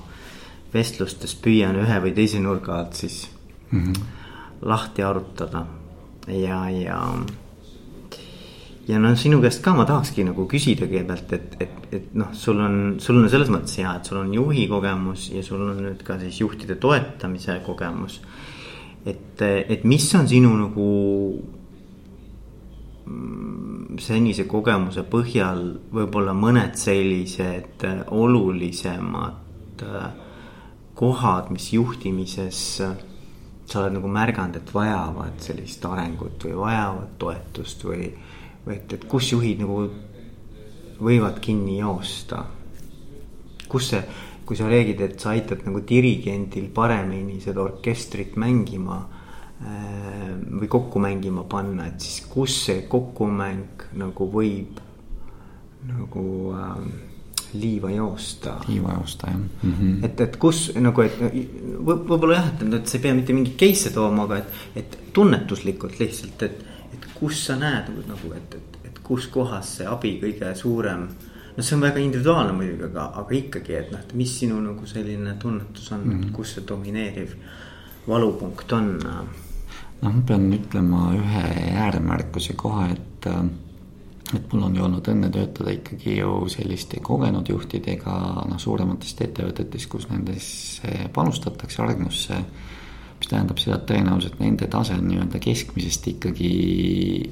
vestlustes 0.75 1.35
püüan 1.43 1.77
ühe 1.81 1.99
või 2.03 2.15
teise 2.17 2.41
nurga 2.43 2.81
alt 2.81 2.95
siis 2.95 3.27
mm 3.71 3.83
-hmm. 3.83 3.95
lahti 4.63 5.03
arutada 5.03 5.67
ja, 6.29 6.71
ja. 6.71 7.01
ja 8.89 8.99
no 8.99 9.15
sinu 9.17 9.41
käest 9.43 9.63
ka 9.63 9.75
ma 9.75 9.85
tahakski 9.87 10.25
nagu 10.27 10.47
küsida 10.51 10.87
kõigepealt, 10.87 11.33
et, 11.33 11.57
et, 11.61 11.89
et 11.93 12.15
noh, 12.15 12.33
sul 12.35 12.61
on, 12.61 12.97
sul 13.03 13.21
on 13.23 13.29
selles 13.31 13.51
mõttes 13.53 13.79
hea, 13.79 13.97
et 13.97 14.05
sul 14.05 14.19
on 14.19 14.35
juhi 14.35 14.67
kogemus 14.69 15.31
ja 15.35 15.43
sul 15.43 15.63
on 15.69 15.83
nüüd 15.83 16.03
ka 16.07 16.19
siis 16.23 16.41
juhtide 16.41 16.75
toetamise 16.83 17.61
kogemus. 17.67 18.21
et, 19.07 19.43
et 19.43 19.85
mis 19.85 20.15
on 20.15 20.29
sinu 20.29 20.51
nagu 20.57 20.87
mm, 23.07 23.99
senise 24.03 24.45
kogemuse 24.45 25.03
põhjal 25.03 25.81
võib-olla 25.93 26.35
mõned 26.35 26.75
sellised 26.75 27.85
olulisemad 28.11 29.83
äh, 29.87 30.26
kohad, 30.97 31.51
mis 31.53 31.71
juhtimises 31.77 32.63
äh, 32.85 32.97
sa 33.67 33.83
oled 33.83 33.97
nagu 33.99 34.11
märganud, 34.11 34.61
et 34.61 34.73
vajavad 34.75 35.41
sellist 35.43 35.85
arengut 35.89 36.45
või 36.47 36.55
vajavad 36.61 37.17
toetust 37.19 37.83
või, 37.87 38.11
või 38.67 38.77
et, 38.79 38.93
et 38.95 39.07
kus 39.11 39.33
juhid 39.33 39.63
nagu 39.65 39.81
võivad 41.03 41.41
kinni 41.45 41.81
joosta? 41.81 42.45
kus 43.67 43.89
see, 43.91 43.99
kui 44.47 44.55
sa 44.55 44.69
räägid, 44.71 45.01
et 45.03 45.19
sa 45.19 45.33
aitad 45.33 45.65
nagu 45.67 45.81
dirigendil 45.83 46.69
paremini 46.71 47.41
seda 47.43 47.65
orkestrit 47.65 48.37
mängima 48.39 49.01
äh, 49.03 50.31
või 50.39 50.71
kokku 50.71 51.03
mängima 51.03 51.43
panna, 51.51 51.89
et 51.91 51.99
siis 52.07 52.23
kus 52.31 52.61
see 52.69 52.85
kokkumäng 52.87 53.89
nagu 53.99 54.31
võib 54.31 54.79
nagu 55.91 56.29
äh, 56.55 56.79
liiva 57.53 57.91
joosta. 57.91 58.57
liiva 58.69 58.93
joosta 58.93 59.27
jah 59.31 59.37
mm. 59.39 59.73
-hmm. 59.81 60.05
et, 60.05 60.21
et 60.21 60.37
kus 60.37 60.73
nagu, 60.75 61.03
et 61.03 61.19
võib-olla 61.85 62.35
jah, 62.35 62.49
et, 62.49 62.75
et 62.75 62.87
sa 62.87 62.99
ei 62.99 63.03
pea 63.03 63.15
mitte 63.15 63.37
mingeid 63.37 63.57
case'e 63.61 63.93
tooma, 63.95 64.25
aga 64.25 64.37
et, 64.43 64.61
et 64.83 64.99
tunnetuslikult 65.13 65.99
lihtsalt, 66.01 66.43
et, 66.43 66.65
et 66.95 67.09
kus 67.15 67.47
sa 67.47 67.57
näed 67.61 67.93
nagu, 68.09 68.33
et, 68.37 68.55
et, 68.55 68.79
et 68.91 68.99
kus 69.03 69.29
kohas 69.33 69.77
see 69.79 69.87
abi 69.87 70.17
kõige 70.23 70.55
suurem. 70.55 71.09
no 71.57 71.63
see 71.63 71.77
on 71.77 71.87
väga 71.87 72.03
individuaalne 72.05 72.53
muidugi, 72.53 72.85
aga, 72.91 73.11
aga 73.23 73.35
ikkagi, 73.35 73.75
et 73.75 73.93
noh, 73.93 74.01
et 74.01 74.15
mis 74.15 74.39
sinu 74.39 74.61
nagu 74.61 74.87
selline 74.87 75.35
tunnetus 75.39 75.93
on 75.93 76.01
mm, 76.05 76.21
-hmm. 76.21 76.33
kus 76.33 76.55
see 76.55 76.69
domineeriv 76.69 77.37
valupunkt 78.09 78.73
on? 78.73 78.99
noh, 80.03 80.13
ma 80.13 80.23
pean 80.27 80.53
ütlema 80.53 81.13
ühe 81.15 81.47
ääremärkuse 81.85 82.53
kohe, 82.53 82.91
et 82.93 83.31
et 84.35 84.53
mul 84.53 84.65
on 84.67 84.77
ju 84.77 84.85
olnud 84.87 85.09
õnne 85.13 85.31
töötada 85.33 85.73
ikkagi 85.77 86.17
ju 86.19 86.31
selliste 86.51 87.01
kogenud 87.05 87.47
juhtidega, 87.51 88.17
noh, 88.51 88.59
suurematest 88.59 89.23
ettevõtetest, 89.29 89.89
kus 89.93 90.09
nendesse 90.11 91.11
panustatakse 91.15 91.83
arengusse. 91.85 92.41
mis 93.17 93.31
tähendab 93.31 93.57
seda, 93.57 93.79
et 93.79 93.87
tõenäoliselt 93.89 94.41
nende 94.43 94.67
tase 94.69 94.93
on 94.93 95.07
nii-öelda 95.09 95.39
keskmisest 95.41 96.09
ikkagi 96.11 96.51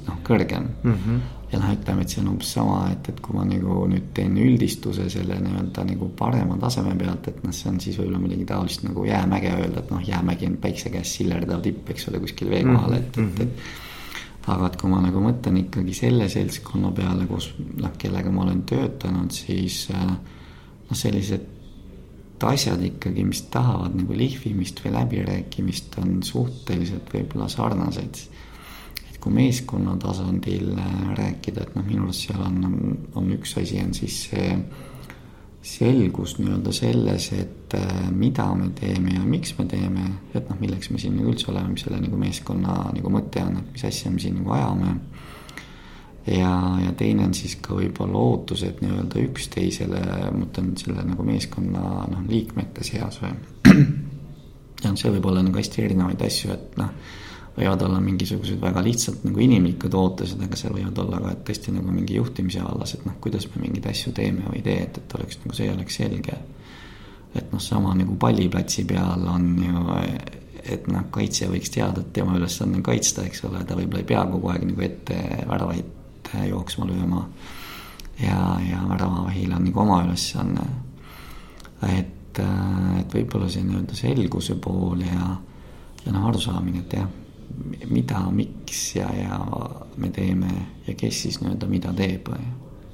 noh, 0.07 0.17
kõrgem 0.25 0.71
mm. 0.81 0.95
-hmm. 0.95 1.19
ja 1.51 1.59
noh, 1.59 1.75
ütleme, 1.75 2.01
et 2.01 2.09
see 2.09 2.23
on 2.23 2.31
umbes 2.31 2.53
sama, 2.57 2.79
et, 2.91 3.09
et 3.09 3.19
kui 3.21 3.37
ma 3.37 3.45
nagu 3.45 3.85
nüüd 3.91 4.07
teen 4.17 4.33
üldistuse 4.41 5.05
selle 5.13 5.37
nii-öelda 5.43 5.85
nagu 5.85 6.09
parema 6.17 6.57
taseme 6.57 6.95
pealt, 6.97 7.27
et 7.27 7.43
noh, 7.43 7.53
see 7.53 7.69
on 7.69 7.79
siis 7.79 7.99
võib-olla 7.99 8.23
midagi 8.23 8.45
taolist 8.49 8.83
nagu 8.87 9.05
jäämäge 9.05 9.53
öelda, 9.53 9.83
et 9.83 9.91
noh, 9.91 10.01
jäämägi 10.07 10.49
on 10.49 10.57
päikse 10.57 10.89
käes 10.89 11.13
sillerdav 11.19 11.61
tipp, 11.61 11.89
eks 11.89 12.09
ole, 12.09 12.23
kuskil 12.23 12.49
vee 12.49 12.63
kohal, 12.63 12.93
et, 12.93 13.11
et, 13.17 13.41
et 13.41 13.49
mhm 13.49 13.83
aga 14.45 14.69
et 14.69 14.77
kui 14.77 14.91
ma 14.91 15.01
nagu 15.01 15.21
mõtlen 15.23 15.57
ikkagi 15.63 15.95
selle 15.97 16.27
seltskonna 16.29 16.91
peale, 16.95 17.25
kus 17.29 17.49
noh, 17.57 17.93
kellega 17.97 18.31
ma 18.33 18.43
olen 18.45 18.61
töötanud, 18.69 19.33
siis 19.33 19.87
äh, 19.93 20.05
noh, 20.05 20.97
sellised 20.97 21.51
asjad 22.45 22.81
ikkagi, 22.85 23.23
mis 23.25 23.41
tahavad 23.49 23.95
nagu 23.97 24.13
lihvimist 24.13 24.83
või 24.83 24.91
läbirääkimist, 24.93 25.95
on 25.97 26.19
suhteliselt 26.23 27.09
võib-olla 27.09 27.47
sarnased. 27.49 28.19
et 29.09 29.17
kui 29.23 29.33
meeskonna 29.33 29.95
tasandil 29.97 30.75
äh, 30.77 30.97
rääkida, 31.17 31.65
et 31.65 31.77
noh, 31.79 31.85
minu 31.87 32.05
arust 32.05 32.27
seal 32.27 32.43
on, 32.45 32.97
on 33.15 33.31
üks 33.33 33.57
asi 33.61 33.81
on 33.81 33.95
siis 33.97 34.27
see 34.29 34.51
selgus 35.65 36.35
nii-öelda 36.37 36.71
selles, 36.75 37.31
et 37.33 37.73
äh, 37.73 38.11
mida 38.11 38.45
me 38.55 38.69
teeme 38.77 39.15
ja 39.15 39.23
miks 39.25 39.55
me 39.57 39.65
teeme, 39.69 40.05
et 40.33 40.49
noh, 40.49 40.59
milleks 40.61 40.91
me 40.93 41.01
siin 41.01 41.17
nagu 41.17 41.33
üldse 41.33 41.49
oleme, 41.51 41.73
mis 41.73 41.85
selle 41.87 41.99
nagu 42.03 42.19
meeskonna 42.21 42.75
nagu 42.93 43.11
mõte 43.13 43.41
on, 43.41 43.57
et 43.61 43.71
mis 43.73 43.85
asja 43.89 44.11
me 44.13 44.21
siin 44.21 44.37
nagu 44.39 44.53
ajame. 44.53 44.93
ja, 46.29 46.53
ja 46.85 46.93
teine 46.97 47.25
on 47.25 47.33
siis 47.37 47.57
ka 47.61 47.77
võib-olla 47.79 48.21
ootused 48.29 48.81
nii-öelda 48.85 49.25
üksteisele, 49.25 50.01
ma 50.05 50.31
mõtlen 50.37 50.73
selle 50.81 51.05
nagu 51.05 51.25
meeskonna 51.25 52.05
noh, 52.13 52.25
liikmete 52.29 52.85
seas 52.85 53.21
või. 53.23 53.33
ja 54.83 54.93
see 54.93 55.13
võib 55.17 55.31
olla 55.31 55.41
nagu 55.45 55.57
hästi 55.57 55.85
erinevaid 55.89 56.21
asju, 56.29 56.53
et 56.53 56.77
noh 56.81 56.93
võivad 57.55 57.83
olla 57.87 57.99
mingisugused 58.03 58.59
väga 58.59 58.83
lihtsalt 58.83 59.23
nagu 59.27 59.39
inimlikud 59.39 59.93
ootused, 59.95 60.41
aga 60.43 60.57
seal 60.59 60.75
võivad 60.75 60.99
olla 61.05 61.21
ka, 61.23 61.33
tõesti 61.47 61.73
nagu 61.75 61.91
mingi 61.93 62.17
juhtimise 62.17 62.63
vallas, 62.65 62.97
et 62.97 63.05
noh, 63.07 63.15
kuidas 63.23 63.47
me 63.53 63.63
mingeid 63.63 63.87
asju 63.91 64.11
teeme 64.15 64.43
või 64.49 64.59
ei 64.59 64.65
tee, 64.65 64.81
et, 64.89 64.99
et 64.99 65.15
oleks 65.19 65.39
nagu 65.43 65.55
see 65.55 65.69
oleks 65.71 65.99
selge. 66.01 66.39
et 67.35 67.51
noh, 67.51 67.59
sama 67.59 67.93
nagu 67.95 68.15
palliplatsi 68.19 68.85
peal 68.87 69.23
on 69.31 69.47
ju, 69.63 69.85
et 70.71 70.87
noh, 70.91 71.07
kaitsja 71.11 71.49
võiks 71.51 71.71
teada, 71.71 72.01
et 72.01 72.13
tema 72.15 72.35
ülesanne 72.35 72.79
on 72.79 72.83
kaitsta, 72.83 73.23
eks 73.27 73.43
ole, 73.47 73.63
ta 73.63 73.75
võib-olla 73.75 74.03
ei 74.03 74.11
pea 74.11 74.23
kogu 74.31 74.51
aeg 74.51 74.67
nagu 74.67 74.87
ette 74.87 75.19
väravaid 75.47 76.31
jooksma 76.49 76.87
lööma. 76.89 77.27
ja, 78.19 78.39
ja 78.67 78.83
väravavahil 78.89 79.53
on 79.55 79.69
nagu 79.69 79.79
oma 79.79 80.03
ülesanne. 80.03 80.71
et, 81.87 82.39
et 82.99 83.13
võib-olla 83.15 83.47
see 83.47 83.63
nii-öelda 83.63 83.95
selguse 83.95 84.55
pool 84.59 85.05
ja, 85.07 85.37
ja 86.03 86.11
noh, 86.11 86.27
arusaamine, 86.27 86.83
et 86.83 86.99
jah 86.99 87.13
mida, 87.89 88.21
miks 88.31 88.95
ja, 88.95 89.09
ja 89.15 89.39
me 89.97 90.09
teeme 90.09 90.51
ja 90.87 90.95
kes 90.97 91.21
siis 91.25 91.41
nii-öelda 91.41 91.69
mida 91.71 91.93
teeb, 91.95 92.29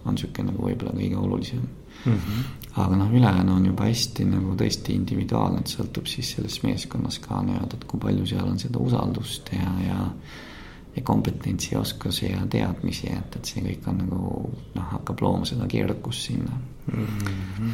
on 0.06 0.16
niisugune 0.16 0.52
nagu 0.52 0.66
võib-olla 0.66 0.94
kõige 0.98 1.18
olulisem 1.18 1.62
mm. 1.62 2.14
-hmm. 2.14 2.46
aga 2.84 2.96
noh, 2.96 3.14
ülejäänu 3.14 3.56
on 3.56 3.66
juba 3.66 3.90
hästi 3.90 4.26
nagu 4.26 4.56
tõesti 4.58 4.96
individuaalne, 4.98 5.62
et 5.62 5.74
sõltub 5.74 6.08
siis 6.10 6.32
selles 6.36 6.62
meeskonnas 6.64 7.20
ka 7.20 7.42
nii-öelda, 7.42 7.80
et 7.80 7.86
kui 7.86 8.00
palju 8.00 8.26
seal 8.26 8.48
on 8.48 8.60
seda 8.60 8.80
usaldust 8.80 9.54
ja, 9.54 9.76
ja 9.88 10.08
ja 10.96 11.02
kompetentsi, 11.08 11.76
oskusi 11.80 12.26
ja 12.26 12.42
teadmisi, 12.52 13.08
et, 13.08 13.36
et 13.36 13.46
see 13.48 13.62
kõik 13.64 13.86
on 13.88 14.02
nagu 14.02 14.50
noh, 14.76 14.88
hakkab 14.92 15.22
looma 15.24 15.46
seda 15.48 15.68
keerukust 15.72 16.28
sinna 16.28 16.58
mm. 16.92 17.08
-hmm 17.08 17.72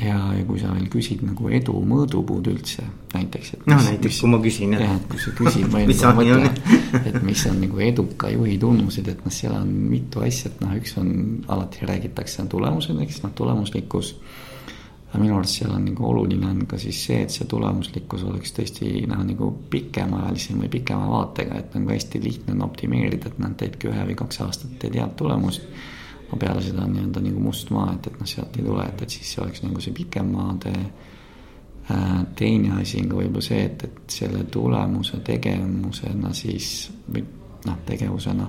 ja, 0.00 0.16
ja 0.36 0.44
kui 0.46 0.60
sa 0.60 0.72
veel 0.72 0.88
küsid 0.92 1.22
nagu 1.26 1.48
edu 1.52 1.74
mõõdupuud 1.88 2.48
üldse 2.52 2.84
näiteks. 3.12 3.56
no 3.66 3.76
näiteks, 3.76 4.20
kui 4.22 4.30
ma 4.32 4.38
küsin. 4.42 4.76
jah, 4.78 4.94
et 4.96 5.08
kui 5.10 5.20
sa 5.20 5.34
küsid, 5.36 5.66
ma 5.72 5.82
enda 5.84 6.12
mõtlen, 6.16 6.46
et 7.08 7.18
mis 7.26 7.44
on 7.50 7.60
nagu 7.62 7.82
eduka 7.84 8.30
juhi 8.32 8.56
tunnused, 8.62 9.10
et 9.12 9.20
noh, 9.26 9.34
seal 9.34 9.56
on 9.58 9.68
mitu 9.92 10.24
asja, 10.24 10.52
et 10.52 10.64
noh, 10.64 10.72
üks 10.78 10.96
on, 11.00 11.12
alati 11.52 11.88
räägitakse 11.88 12.46
tulemused, 12.52 13.04
eks 13.04 13.22
noh, 13.26 13.36
tulemuslikkus. 13.36 14.14
aga 15.12 15.20
minu 15.20 15.36
arust 15.36 15.58
seal 15.60 15.72
on 15.76 15.82
nagu 15.90 16.06
oluline 16.08 16.46
on 16.48 16.62
ka 16.66 16.78
siis 16.80 17.02
see, 17.06 17.18
et 17.26 17.32
see 17.34 17.44
tulemuslikkus 17.48 18.22
oleks 18.24 18.54
tõesti 18.56 19.02
noh, 19.10 19.20
nagu 19.28 19.50
pikemaajalisem 19.70 20.62
või 20.64 20.70
pikema 20.72 21.10
vaatega, 21.10 21.58
et 21.60 21.74
nagu 21.76 21.92
hästi 21.92 22.22
lihtne 22.22 22.56
on 22.56 22.64
optimeerida, 22.70 23.28
et 23.28 23.42
noh, 23.42 23.52
teedki 23.60 23.92
ühe 23.92 24.06
või 24.08 24.16
kaks 24.16 24.40
aastat 24.46 24.78
teed 24.80 24.96
head 24.96 25.18
tulemust 25.20 25.68
aga 26.32 26.40
peale 26.46 26.62
seda 26.64 26.86
on 26.86 26.94
nii-öelda 26.96 27.20
nagu 27.20 27.40
must 27.44 27.70
maa, 27.74 27.90
et, 27.92 28.06
et 28.08 28.20
noh, 28.20 28.28
sealt 28.28 28.56
ei 28.56 28.64
tule, 28.64 28.84
et, 28.88 29.02
et 29.04 29.16
siis 29.16 29.34
see 29.34 29.42
oleks 29.42 29.60
nagu 29.66 29.82
see 29.84 29.92
pikem 29.96 30.30
maade. 30.32 30.72
Äh, 31.92 32.18
teine 32.38 32.78
asi 32.80 33.02
on 33.02 33.10
ka 33.10 33.18
võib-olla 33.18 33.44
see, 33.44 33.64
et, 33.66 33.84
et 33.84 34.16
selle 34.16 34.44
tulemuse 34.54 35.18
tegevusena 35.26 36.30
siis 36.36 36.68
või 37.10 37.24
noh, 37.66 37.80
tegevusena 37.84 38.46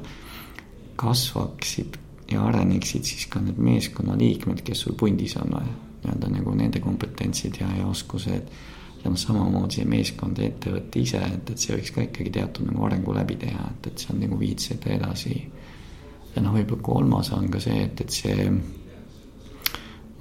kasvaksid 1.04 1.98
ja 2.32 2.46
areneksid 2.48 3.10
siis 3.10 3.26
ka 3.28 3.42
need 3.44 3.60
meeskonnaliikmed, 3.60 4.62
kes 4.64 4.86
sul 4.86 4.96
pundis 4.96 5.36
on 5.42 5.58
või 5.58 5.74
nii-öelda 6.04 6.30
nagu 6.38 6.54
nende 6.56 6.80
kompetentsid 6.84 7.60
ja, 7.60 7.68
ja 7.82 7.90
oskused 7.90 8.54
ja 9.04 9.12
noh, 9.12 9.20
samamoodi 9.20 9.82
see 9.82 9.90
meeskond 9.90 10.40
ja 10.40 10.48
ettevõte 10.48 11.04
ise, 11.04 11.20
et, 11.20 11.52
et 11.52 11.60
see 11.60 11.76
võiks 11.76 11.92
ka 11.92 12.06
ikkagi 12.06 12.32
teatud 12.38 12.70
nagu 12.70 12.88
arengu 12.88 13.18
läbi 13.18 13.36
teha, 13.44 13.68
et, 13.74 13.92
et 13.92 14.06
see 14.06 14.14
on 14.16 14.24
nagu 14.24 14.40
viid 14.40 14.64
seda 14.64 14.94
edasi 14.96 15.42
ja 16.36 16.42
noh, 16.42 16.56
võib-olla 16.56 16.86
kolmas 16.86 17.32
on 17.36 17.50
ka 17.54 17.62
see, 17.64 17.84
et, 17.88 18.02
et 18.02 18.14
see 18.14 18.48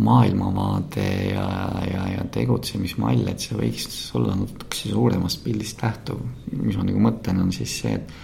maailmavaade 0.03 1.07
ja, 1.31 1.47
ja, 1.87 2.05
ja 2.17 2.27
tegutsemismall, 2.33 3.27
et 3.31 3.45
see 3.45 3.57
võiks 3.59 3.89
olla 4.19 4.37
natukese 4.37 4.93
suuremast 4.93 5.43
pildist 5.45 5.83
lähtuv. 5.85 6.23
mis 6.57 6.79
ma 6.79 6.87
nagu 6.89 7.03
mõtlen, 7.03 7.43
on 7.45 7.53
siis 7.55 7.75
see, 7.83 7.99
et, 7.99 8.15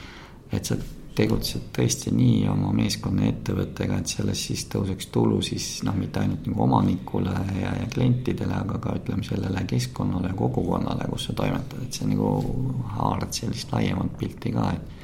et 0.56 0.64
sa 0.64 0.78
tegutsed 1.18 1.70
tõesti 1.74 2.12
nii 2.14 2.44
oma 2.50 2.70
meeskonna 2.76 3.26
ettevõttega, 3.26 3.98
et 3.98 4.12
sellest 4.12 4.50
siis 4.50 4.64
tõuseks 4.70 5.08
tulu 5.14 5.40
siis 5.42 5.66
noh, 5.86 5.96
mitte 5.98 6.22
ainult 6.22 6.46
nagu 6.46 6.62
omanikule 6.68 7.34
ja, 7.58 7.72
ja 7.80 7.88
klientidele, 7.92 8.54
aga 8.54 8.78
ka 8.82 8.94
ütleme 9.00 9.26
sellele 9.26 9.64
keskkonnale 9.68 10.30
ja 10.30 10.38
kogukonnale, 10.38 11.08
kus 11.10 11.28
sa 11.28 11.34
toimetad, 11.40 11.82
et 11.84 11.98
see 11.98 12.10
nagu 12.12 12.30
haarad 12.94 13.34
sellist 13.34 13.74
laiemat 13.74 14.14
pilti 14.20 14.54
ka, 14.54 14.70
et 14.76 14.94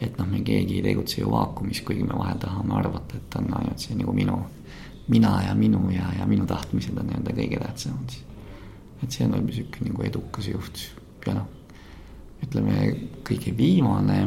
et 0.00 0.18
noh, 0.18 0.26
me 0.30 0.40
keegi 0.46 0.78
ei 0.78 0.84
tegutse 0.84 1.20
ju 1.20 1.30
vaakumis, 1.32 1.82
kuigi 1.86 2.06
me 2.06 2.16
vahel 2.18 2.38
tahame 2.42 2.74
arvata, 2.78 3.18
et 3.18 3.36
on 3.40 3.52
ainult 3.58 3.82
see 3.82 3.96
nagu 3.98 4.14
minu, 4.14 4.38
mina 5.08 5.34
ja 5.46 5.54
minu 5.58 5.82
ja, 5.90 6.10
ja 6.18 6.26
minu 6.30 6.46
tahtmised 6.46 6.98
on 6.98 7.08
nii-öelda 7.10 7.36
kõige 7.36 7.62
tähtsamad. 7.64 8.18
et 9.02 9.14
see 9.14 9.24
on 9.24 9.32
võib-olla 9.32 9.46
niisugune 9.46 9.92
nagu 9.92 10.04
edukas 10.08 10.48
juht 10.50 10.80
ja 11.26 11.34
noh, 11.36 11.46
ütleme 12.42 12.78
kõige 13.26 13.54
viimane, 13.56 14.18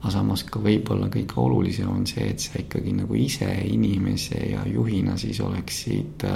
aga 0.00 0.12
samas 0.14 0.44
ka 0.46 0.62
võib-olla 0.62 1.08
kõige 1.10 1.38
olulisem 1.40 1.90
on 1.90 2.06
see, 2.06 2.28
et 2.30 2.40
sa 2.40 2.58
ikkagi 2.60 2.94
nagu 2.94 3.14
ise 3.18 3.50
inimese 3.66 4.38
ja 4.52 4.62
juhina 4.70 5.16
siis 5.18 5.40
oleksid 5.42 6.26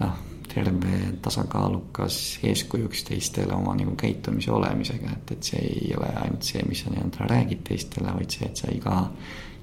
noh 0.00 0.24
terve 0.52 1.00
tasakaalukas 1.22 2.38
eeskujuks 2.48 3.04
teistele 3.08 3.54
oma 3.54 3.74
nagu 3.78 3.94
käitumise 3.98 4.52
olemisega, 4.52 5.12
et, 5.16 5.32
et 5.36 5.50
see 5.52 5.62
ei 5.62 5.92
ole 5.96 6.10
ainult 6.22 6.48
see, 6.48 6.62
mis 6.68 6.82
sa 6.84 6.92
nii-öelda 6.92 7.28
räägid 7.30 7.62
teistele, 7.68 8.14
vaid 8.16 8.34
see, 8.34 8.48
et 8.48 8.62
sa 8.62 8.70
iga, 8.74 9.00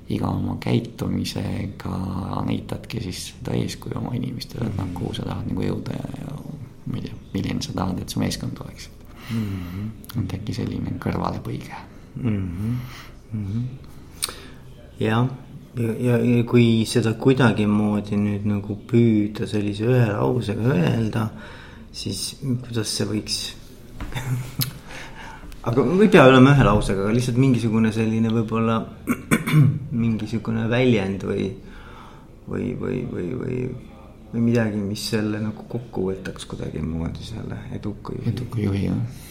iga 0.09 0.29
oma 0.29 0.57
käitumisega 0.63 2.01
näitadki 2.47 3.03
siis 3.07 3.23
seda 3.31 3.55
eeskuju 3.59 3.99
oma 4.01 4.13
inimestele, 4.17 4.69
et 4.69 4.77
noh, 4.79 4.91
kuhu 4.97 5.13
sa 5.17 5.27
tahad 5.29 5.49
nagu 5.51 5.65
jõuda 5.65 5.97
ja, 5.97 6.11
ja 6.21 6.37
ma 6.85 6.99
ei 6.99 7.07
tea, 7.07 7.23
milline 7.33 7.65
sa 7.65 7.73
tahad, 7.75 8.01
et 8.01 8.13
su 8.13 8.21
meeskond 8.21 8.61
oleks 8.65 8.89
mm. 9.29 9.41
-hmm. 9.41 10.23
et 10.23 10.37
äkki 10.39 10.53
selline 10.53 10.97
kõrvalepõige 11.01 11.81
mm. 12.15 12.29
-hmm. 12.29 12.75
Mm 13.33 13.47
-hmm. 13.47 13.63
jah, 14.99 15.27
ja, 15.77 16.17
ja, 16.17 16.43
kui 16.47 16.85
seda 16.89 17.15
kuidagimoodi 17.19 18.19
nüüd 18.19 18.47
nagu 18.49 18.77
püüda 18.89 19.47
sellise 19.49 19.87
ühe 19.89 20.07
lausega 20.11 20.71
öelda, 20.75 21.27
siis 21.95 22.37
kuidas 22.43 22.93
see 22.95 23.09
võiks 23.09 23.39
aga 25.69 25.85
ei 26.05 26.11
pea 26.13 26.27
olema 26.29 26.53
ühe 26.55 26.67
lausega, 26.67 27.05
aga 27.05 27.15
lihtsalt 27.15 27.41
mingisugune 27.41 27.91
selline 27.95 28.31
võib-olla 28.33 28.79
mingisugune 30.05 30.67
väljend 30.71 31.27
või, 31.27 31.49
või, 32.47 32.71
või, 32.79 33.03
või, 33.11 33.29
või, 33.41 33.61
või 34.33 34.43
midagi, 34.49 34.81
mis 34.81 35.05
selle 35.11 35.39
nagu 35.43 35.67
kokku 35.71 36.09
võtaks 36.11 36.47
kuidagimoodi 36.51 37.23
selle 37.25 37.61
eduka 37.75 38.15
juhi. 38.15 38.35
eduka 38.35 38.61
juhi 38.61 38.83
jah 38.89 39.23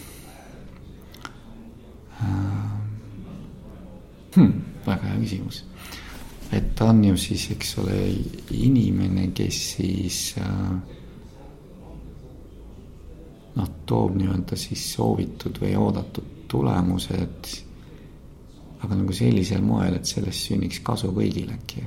hmm,. 4.34 4.52
väga 4.86 5.12
hea 5.12 5.20
küsimus. 5.22 5.62
Et 6.52 6.74
ta 6.76 6.90
on 6.90 7.04
ju 7.04 7.16
siis, 7.16 7.48
eks 7.54 7.78
ole, 7.82 7.96
inimene, 8.52 9.30
kes 9.34 9.60
siis 9.76 10.18
äh, 10.38 10.74
noh, 13.54 13.70
toob 13.86 14.16
nii-öelda 14.18 14.58
siis 14.58 14.86
soovitud 14.94 15.58
või 15.62 15.74
oodatud 15.78 16.32
tulemused, 16.50 17.50
aga 18.84 18.96
nagu 18.98 19.16
sellisel 19.16 19.62
moel, 19.64 19.98
et 19.98 20.08
sellest 20.08 20.50
sünniks 20.50 20.80
kasu 20.84 21.10
kõigile 21.16 21.56
äkki, 21.56 21.84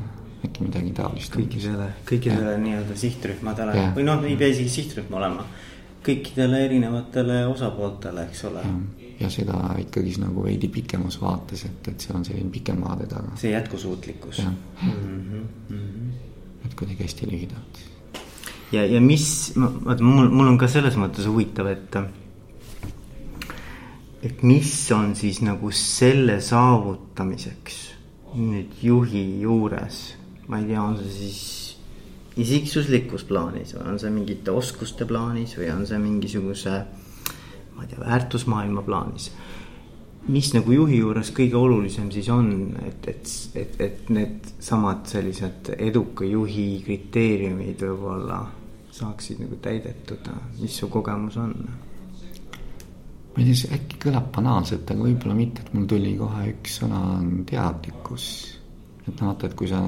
äkki 0.48 0.66
midagi 0.66 0.94
taolist. 0.98 1.34
kõikidele, 1.36 1.90
kõikidele 2.08 2.58
nii-öelda 2.64 2.98
sihtrühmadele. 3.00 3.90
Või 3.96 4.08
noh, 4.08 4.24
ei 4.28 4.38
pea 4.40 4.52
isegi 4.56 4.74
sihtrühm 4.80 5.14
olema, 5.20 5.46
kõikidele 6.06 6.64
erinevatele 6.66 7.44
osapooltele, 7.52 8.28
eks 8.32 8.44
ole. 8.50 8.64
ja 8.66 9.07
seda 9.34 9.76
ikkagi 9.82 10.14
nagu 10.22 10.44
veidi 10.46 10.70
pikemas 10.70 11.20
vaates, 11.22 11.66
et, 11.66 11.92
et 11.92 12.06
see 12.06 12.14
on 12.14 12.26
selline 12.26 12.54
pikem 12.54 12.82
vaade 12.86 13.10
taga. 13.10 13.36
see 13.36 13.52
jätkusuutlikkus. 13.52 14.44
Mm 14.46 14.56
-hmm. 14.84 15.44
Mm 15.70 15.78
-hmm. 15.78 16.66
et 16.66 16.74
kuidagi 16.74 17.04
hästi 17.04 17.32
lühidalt 17.32 17.88
ja, 18.72 18.86
ja 18.86 19.02
mis, 19.02 19.54
vaata 19.58 20.04
mul, 20.04 20.30
mul 20.30 20.52
on 20.54 20.58
ka 20.60 20.70
selles 20.72 20.98
mõttes 21.00 21.28
huvitav, 21.30 21.70
et. 21.72 21.98
et 24.24 24.44
mis 24.44 24.74
on 24.96 25.16
siis 25.16 25.42
nagu 25.46 25.72
selle 25.72 26.40
saavutamiseks 26.42 27.84
nüüd 28.38 28.82
juhi 28.84 29.42
juures, 29.42 30.02
ma 30.48 30.60
ei 30.60 30.68
tea, 30.72 30.84
on 30.84 30.98
see 31.00 31.14
siis 31.16 31.44
isiksuslikus 32.38 33.24
plaanis 33.26 33.74
või 33.74 33.94
on 33.94 34.00
see 34.02 34.12
mingite 34.14 34.54
oskuste 34.54 35.08
plaanis 35.10 35.56
või 35.58 35.72
on 35.74 35.86
see 35.90 35.98
mingisuguse, 36.02 36.82
ma 37.77 37.86
ei 37.86 37.93
tea, 37.93 38.01
väärtusmaailma 38.01 38.84
plaanis 38.88 39.31
mis 40.27 40.50
nagu 40.55 40.74
juhi 40.75 41.00
juures 41.00 41.31
kõige 41.36 41.55
olulisem 41.60 42.10
siis 42.12 42.27
on, 42.34 42.51
et, 42.84 43.07
et, 43.07 43.34
et, 43.55 43.79
et 43.84 44.10
needsamad 44.12 45.05
sellised 45.07 45.72
eduka 45.77 46.27
juhi 46.27 46.67
kriteeriumid 46.84 47.84
võib-olla 47.86 48.41
saaksid 48.98 49.43
nagu 49.43 49.60
täidetud, 49.63 50.27
mis 50.60 50.75
su 50.81 50.89
kogemus 50.91 51.38
on? 51.39 51.53
ma 53.38 53.43
ei 53.43 53.48
tea, 53.48 53.57
see 53.62 53.74
äkki 53.77 54.00
kõlab 54.07 54.31
banaalselt, 54.36 54.89
aga 54.89 55.05
võib-olla 55.05 55.38
mitte, 55.38 55.63
et 55.63 55.74
mul 55.77 55.88
tuli 55.89 56.15
kohe 56.19 56.48
üks 56.55 56.79
sõna 56.81 57.01
on 57.19 57.43
teadlikkus. 57.48 58.29
et 59.05 59.13
noh, 59.13 59.29
vaata, 59.29 59.48
et 59.48 59.55
kui 59.55 59.69
sa, 59.72 59.81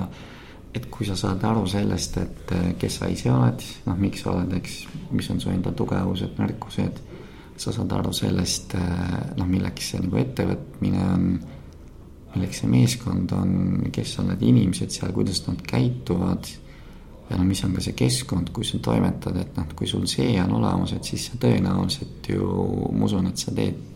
et 0.77 0.85
kui 0.93 1.07
sa 1.09 1.17
saad 1.19 1.43
aru 1.49 1.65
sellest, 1.67 2.19
et 2.21 2.55
kes 2.79 3.01
sa 3.01 3.09
ise 3.11 3.31
oled, 3.33 3.65
noh, 3.89 3.99
miks 3.99 4.23
sa 4.23 4.35
oled, 4.37 4.53
eks, 4.61 4.83
mis 5.11 5.31
on 5.33 5.41
su 5.41 5.51
enda 5.51 5.73
tugevused, 5.75 6.37
nõrkused 6.39 7.08
sa 7.59 7.73
saad 7.75 7.91
aru 7.91 8.13
sellest, 8.15 8.75
noh, 9.37 9.47
milleks 9.49 9.91
see 9.91 10.01
nagu 10.03 10.19
ettevõtmine 10.21 11.03
on, 11.03 11.27
milleks 12.35 12.61
see 12.61 12.71
meeskond 12.71 13.33
on, 13.35 13.53
kes 13.93 14.15
on 14.21 14.31
need 14.31 14.45
inimesed 14.47 14.93
seal, 14.95 15.13
kuidas 15.15 15.43
nad 15.47 15.61
käituvad. 15.67 16.49
ja 17.29 17.37
no 17.37 17.43
mis 17.45 17.61
on 17.63 17.75
ka 17.75 17.83
see 17.83 17.93
keskkond, 17.93 18.49
kus 18.55 18.71
sa 18.73 18.79
toimetad, 18.81 19.35
et 19.37 19.57
noh, 19.57 19.67
kui 19.77 19.87
sul 19.87 20.07
see 20.09 20.39
on 20.41 20.55
olemas, 20.57 20.95
et 20.95 21.05
siis 21.05 21.27
sa 21.29 21.37
tõenäoliselt 21.37 22.31
ju, 22.31 22.47
ma 22.95 23.05
usun, 23.05 23.27
et 23.29 23.37
sa 23.37 23.53
teed 23.53 23.87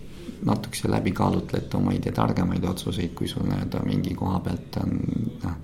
natukese 0.44 0.92
läbikaalutletumaid 0.92 2.06
ja 2.06 2.12
targemaid 2.12 2.64
otsuseid, 2.68 3.14
kui 3.16 3.28
sul 3.32 3.48
nii-öelda 3.48 3.82
mingi 3.88 4.14
koha 4.16 4.40
pealt 4.44 4.78
on 4.84 4.98
noh, 5.44 5.56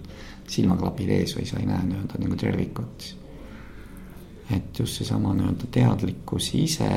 silmaklapid 0.49 1.11
ees 1.19 1.35
või 1.37 1.47
sa 1.49 1.59
ei 1.59 1.67
näe 1.69 1.83
nii-öelda 1.89 2.21
nagu 2.23 2.37
tervikut. 2.39 3.15
et 4.55 4.79
just 4.79 4.97
seesama 4.97 5.33
nii-öelda 5.37 5.67
teadlikkus 5.71 6.53
ise 6.57 6.89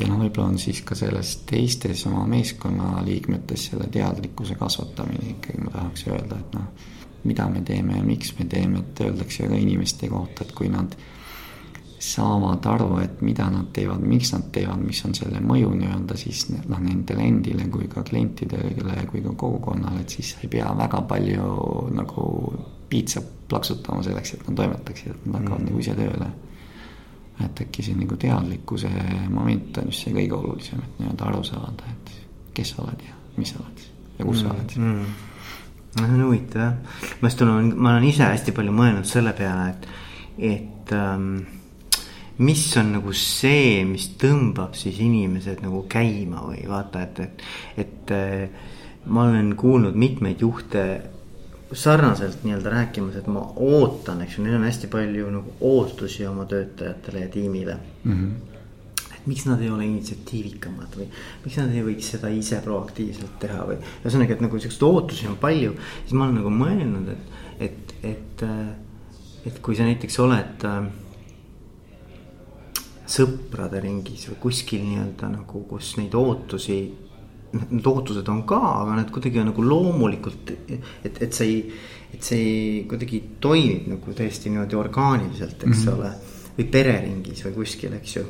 ja 0.00 0.08
noh, 0.10 0.18
võib-olla 0.18 0.50
on 0.52 0.58
siis 0.58 0.82
ka 0.86 0.96
selles 0.98 1.36
teistes 1.48 2.06
oma 2.10 2.24
meeskonnaliikmetes 2.30 3.70
selle 3.70 3.88
teadlikkuse 3.94 4.58
kasvatamine 4.58 5.34
ikkagi 5.36 5.64
ma 5.64 5.74
tahaks 5.76 6.06
öelda, 6.10 6.38
et 6.40 6.56
noh, 6.58 6.92
mida 7.24 7.48
me 7.48 7.62
teeme 7.64 7.98
ja 7.98 8.04
miks 8.04 8.34
me 8.38 8.48
teeme, 8.50 8.82
et 8.82 9.04
öeldakse 9.06 9.48
ka 9.48 9.58
inimeste 9.58 10.10
kohta, 10.12 10.44
et 10.44 10.54
kui 10.56 10.68
nad 10.72 10.96
saavad 12.04 12.66
aru, 12.68 12.98
et 13.00 13.22
mida 13.24 13.46
nad 13.48 13.70
teevad, 13.72 14.02
miks 14.04 14.34
nad 14.34 14.50
teevad, 14.52 14.82
mis 14.84 14.98
on 15.06 15.14
selle 15.16 15.40
mõju 15.40 15.70
nii-öelda 15.78 16.16
siis 16.20 16.48
noh, 16.52 16.80
nendele 16.82 17.24
endile 17.24 17.68
kui 17.72 17.88
ka 17.88 18.02
klientidele 18.04 19.06
kui 19.10 19.22
ka 19.24 19.32
kogukonnale, 19.32 20.02
et 20.04 20.16
siis 20.18 20.34
ei 20.42 20.50
pea 20.52 20.68
väga 20.76 21.00
palju 21.08 21.46
nagu 21.96 22.26
piitsa 22.90 23.22
plaksutama 23.48 24.02
selleks, 24.04 24.34
et 24.34 24.44
nad 24.48 24.58
toimetaksid, 24.58 25.14
et 25.14 25.30
nad 25.30 25.40
hakkavad 25.40 25.62
mm. 25.62 25.70
nagu 25.70 25.80
ise 25.80 25.96
tööle 25.96 26.28
et 27.42 27.60
äkki 27.64 27.82
see 27.82 27.96
nagu 27.98 28.16
teadlikkuse 28.20 28.90
moment 29.32 29.78
on 29.80 29.90
just 29.90 30.06
see 30.06 30.14
kõige 30.14 30.36
olulisem, 30.38 30.82
et 30.84 31.00
nii-öelda 31.00 31.30
aru 31.30 31.42
saada, 31.46 31.90
et 31.90 32.12
kes 32.54 32.74
sa 32.74 32.84
oled 32.84 33.02
ja 33.08 33.16
mis 33.36 33.50
sa 33.50 33.62
oled 33.62 33.82
ja 34.18 34.28
kus 34.28 34.38
mm, 34.38 34.44
sa 34.44 34.52
oled. 34.54 34.76
Mm.. 34.78 35.16
no 35.96 36.06
see 36.06 36.14
on 36.14 36.24
huvitav 36.28 36.62
jah, 36.62 37.02
ma 37.20 37.30
just 37.30 37.42
olen, 37.42 37.72
ma 37.74 37.94
olen 37.94 38.08
ise 38.10 38.28
hästi 38.28 38.54
palju 38.54 38.74
mõelnud 38.76 39.10
selle 39.10 39.34
peale, 39.38 39.66
et, 39.74 39.88
et 40.52 40.94
ähm, 40.94 41.32
mis 42.38 42.62
on 42.78 42.94
nagu 42.96 43.16
see, 43.18 43.82
mis 43.88 44.08
tõmbab 44.20 44.78
siis 44.78 45.00
inimesed 45.02 45.62
nagu 45.64 45.84
käima 45.90 46.46
või 46.46 46.62
vaata, 46.70 47.02
et, 47.08 47.20
et, 47.26 47.44
et 47.82 48.14
äh, 48.14 48.70
ma 49.06 49.26
olen 49.28 49.52
kuulnud 49.58 49.98
mitmeid 49.98 50.42
juhte 50.42 50.84
sarnaselt 51.72 52.44
nii-öelda 52.44 52.70
rääkimas, 52.70 53.16
et 53.16 53.28
ma 53.30 53.40
ootan, 53.56 54.20
eks 54.24 54.38
ju, 54.38 54.44
neil 54.44 54.58
on 54.58 54.66
hästi 54.66 54.90
palju 54.92 55.30
nagu 55.32 55.54
ootusi 55.64 56.26
oma 56.28 56.44
töötajatele 56.50 57.20
ja 57.24 57.28
tiimile 57.28 57.76
mm. 58.04 58.12
-hmm. 58.12 59.14
et 59.16 59.26
miks 59.26 59.46
nad 59.46 59.62
ei 59.62 59.70
ole 59.70 59.86
initsiatiivikamad 59.86 60.98
või 60.98 61.08
miks 61.44 61.56
nad 61.56 61.72
ei 61.74 61.84
võiks 61.86 62.10
seda 62.14 62.28
ise 62.28 62.60
proaktiivselt 62.64 63.38
teha 63.40 63.64
või. 63.70 63.78
ühesõnaga, 64.04 64.32
et 64.32 64.44
nagu 64.44 64.58
siukseid 64.58 64.82
ootusi 64.82 65.26
on 65.26 65.36
palju, 65.36 65.72
siis 66.02 66.12
ma 66.12 66.24
olen 66.24 66.42
nagu 66.42 66.50
mõelnud, 66.50 67.08
et, 67.08 67.32
et, 67.60 67.94
et, 68.02 68.42
äh, 68.42 68.68
et 69.46 69.58
kui 69.58 69.76
sa 69.76 69.88
näiteks 69.88 70.18
oled 70.20 70.68
äh, 70.68 70.84
sõprade 73.06 73.80
ringis 73.80 74.28
või 74.28 74.36
kuskil 74.48 74.84
nii-öelda 74.84 75.28
nagu, 75.28 75.64
kus 75.68 75.96
neid 75.96 76.14
ootusi 76.14 76.78
need 77.54 77.86
ootused 77.86 78.28
on 78.28 78.42
ka, 78.48 78.60
aga 78.82 78.98
need 78.98 79.10
kuidagi 79.14 79.40
on 79.42 79.50
nagu 79.52 79.64
loomulikult, 79.64 80.54
et, 81.04 81.20
et 81.22 81.36
see 81.36 81.50
ei, 81.50 81.58
et 82.14 82.22
see 82.22 82.84
kuidagi 82.90 83.20
toimib 83.42 83.88
nagu 83.94 84.14
täiesti 84.16 84.52
niimoodi 84.52 84.78
orgaaniliselt, 84.78 85.62
eks 85.62 85.84
mm 85.84 85.88
-hmm. 85.88 85.98
ole. 85.98 86.12
või 86.54 86.64
pereringis 86.70 87.44
või 87.44 87.52
kuskil, 87.54 87.92
eks 87.96 88.16
ju. 88.16 88.22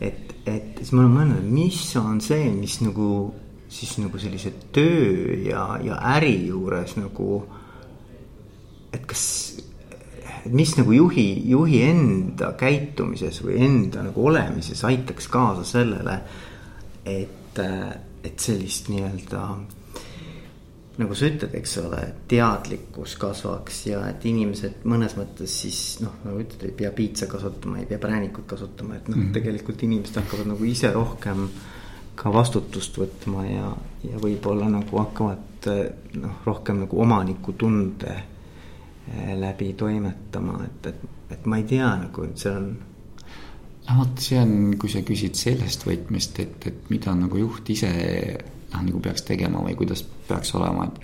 et, 0.00 0.34
et 0.46 0.78
siis 0.78 0.92
ma 0.92 1.04
olen 1.04 1.12
mõelnud, 1.16 1.50
mis 1.50 1.96
on 1.96 2.20
see, 2.20 2.50
mis 2.50 2.80
nagu 2.82 3.34
siis 3.72 3.98
nagu 3.98 4.18
sellise 4.18 4.52
töö 4.72 5.36
ja, 5.46 5.78
ja 5.82 5.98
äri 6.16 6.46
juures 6.46 6.96
nagu. 6.96 7.42
et 8.92 9.06
kas, 9.08 9.22
et 10.44 10.52
mis 10.52 10.74
nagu 10.76 10.92
juhi, 10.92 11.28
juhi 11.48 11.82
enda 11.86 12.52
käitumises 12.60 13.40
või 13.44 13.62
enda 13.64 14.02
nagu 14.02 14.26
olemises 14.26 14.84
aitaks 14.84 15.28
kaasa 15.32 15.64
sellele, 15.64 16.18
et 17.06 17.60
et 18.24 18.38
sellist 18.40 18.88
nii-öelda 18.92 19.42
nagu 21.00 21.14
sa 21.16 21.28
ütled, 21.28 21.54
eks 21.56 21.76
ole, 21.80 22.00
teadlikkus 22.28 23.14
kasvaks 23.20 23.78
ja 23.88 24.02
et 24.10 24.24
inimesed 24.28 24.82
mõnes 24.88 25.14
mõttes 25.16 25.54
siis 25.62 25.78
noh, 26.04 26.18
nagu 26.26 26.42
ütled, 26.42 26.66
ei 26.68 26.74
pea 26.82 26.90
piitsa 26.94 27.28
kasutama, 27.30 27.80
ei 27.80 27.88
pea 27.88 28.00
präänikut 28.02 28.46
kasutama, 28.50 28.98
et 28.98 29.08
noh 29.08 29.16
mm 29.16 29.22
-hmm., 29.22 29.36
tegelikult 29.38 29.82
inimesed 29.88 30.20
hakkavad 30.20 30.52
nagu 30.52 30.68
ise 30.68 30.92
rohkem 30.92 31.46
ka 32.14 32.32
vastutust 32.32 32.98
võtma 33.00 33.46
ja, 33.48 33.72
ja 34.04 34.20
võib-olla 34.20 34.68
nagu 34.68 34.98
hakkavad 35.00 35.70
noh, 36.20 36.44
rohkem 36.44 36.84
nagu 36.84 37.00
omanikutunde 37.00 38.12
eh, 38.12 39.34
läbi 39.38 39.72
toimetama, 39.72 40.60
et, 40.64 40.86
et, 40.86 41.04
et 41.30 41.46
ma 41.46 41.56
ei 41.56 41.64
tea 41.64 41.88
nagu, 42.04 42.28
see 42.34 42.52
on 42.52 42.72
vot, 43.90 44.20
see 44.22 44.38
on, 44.40 44.54
kui 44.80 44.90
sa 44.92 45.02
küsid 45.06 45.38
sellest 45.38 45.86
võtmest, 45.86 46.38
et, 46.42 46.68
et 46.70 46.92
mida 46.92 47.14
nagu 47.18 47.40
juht 47.40 47.70
ise 47.74 47.90
noh, 47.90 48.84
nagu 48.86 49.02
peaks 49.02 49.26
tegema 49.28 49.62
või 49.64 49.74
kuidas 49.78 50.04
peaks 50.28 50.54
olema, 50.58 50.88
et. 50.88 51.02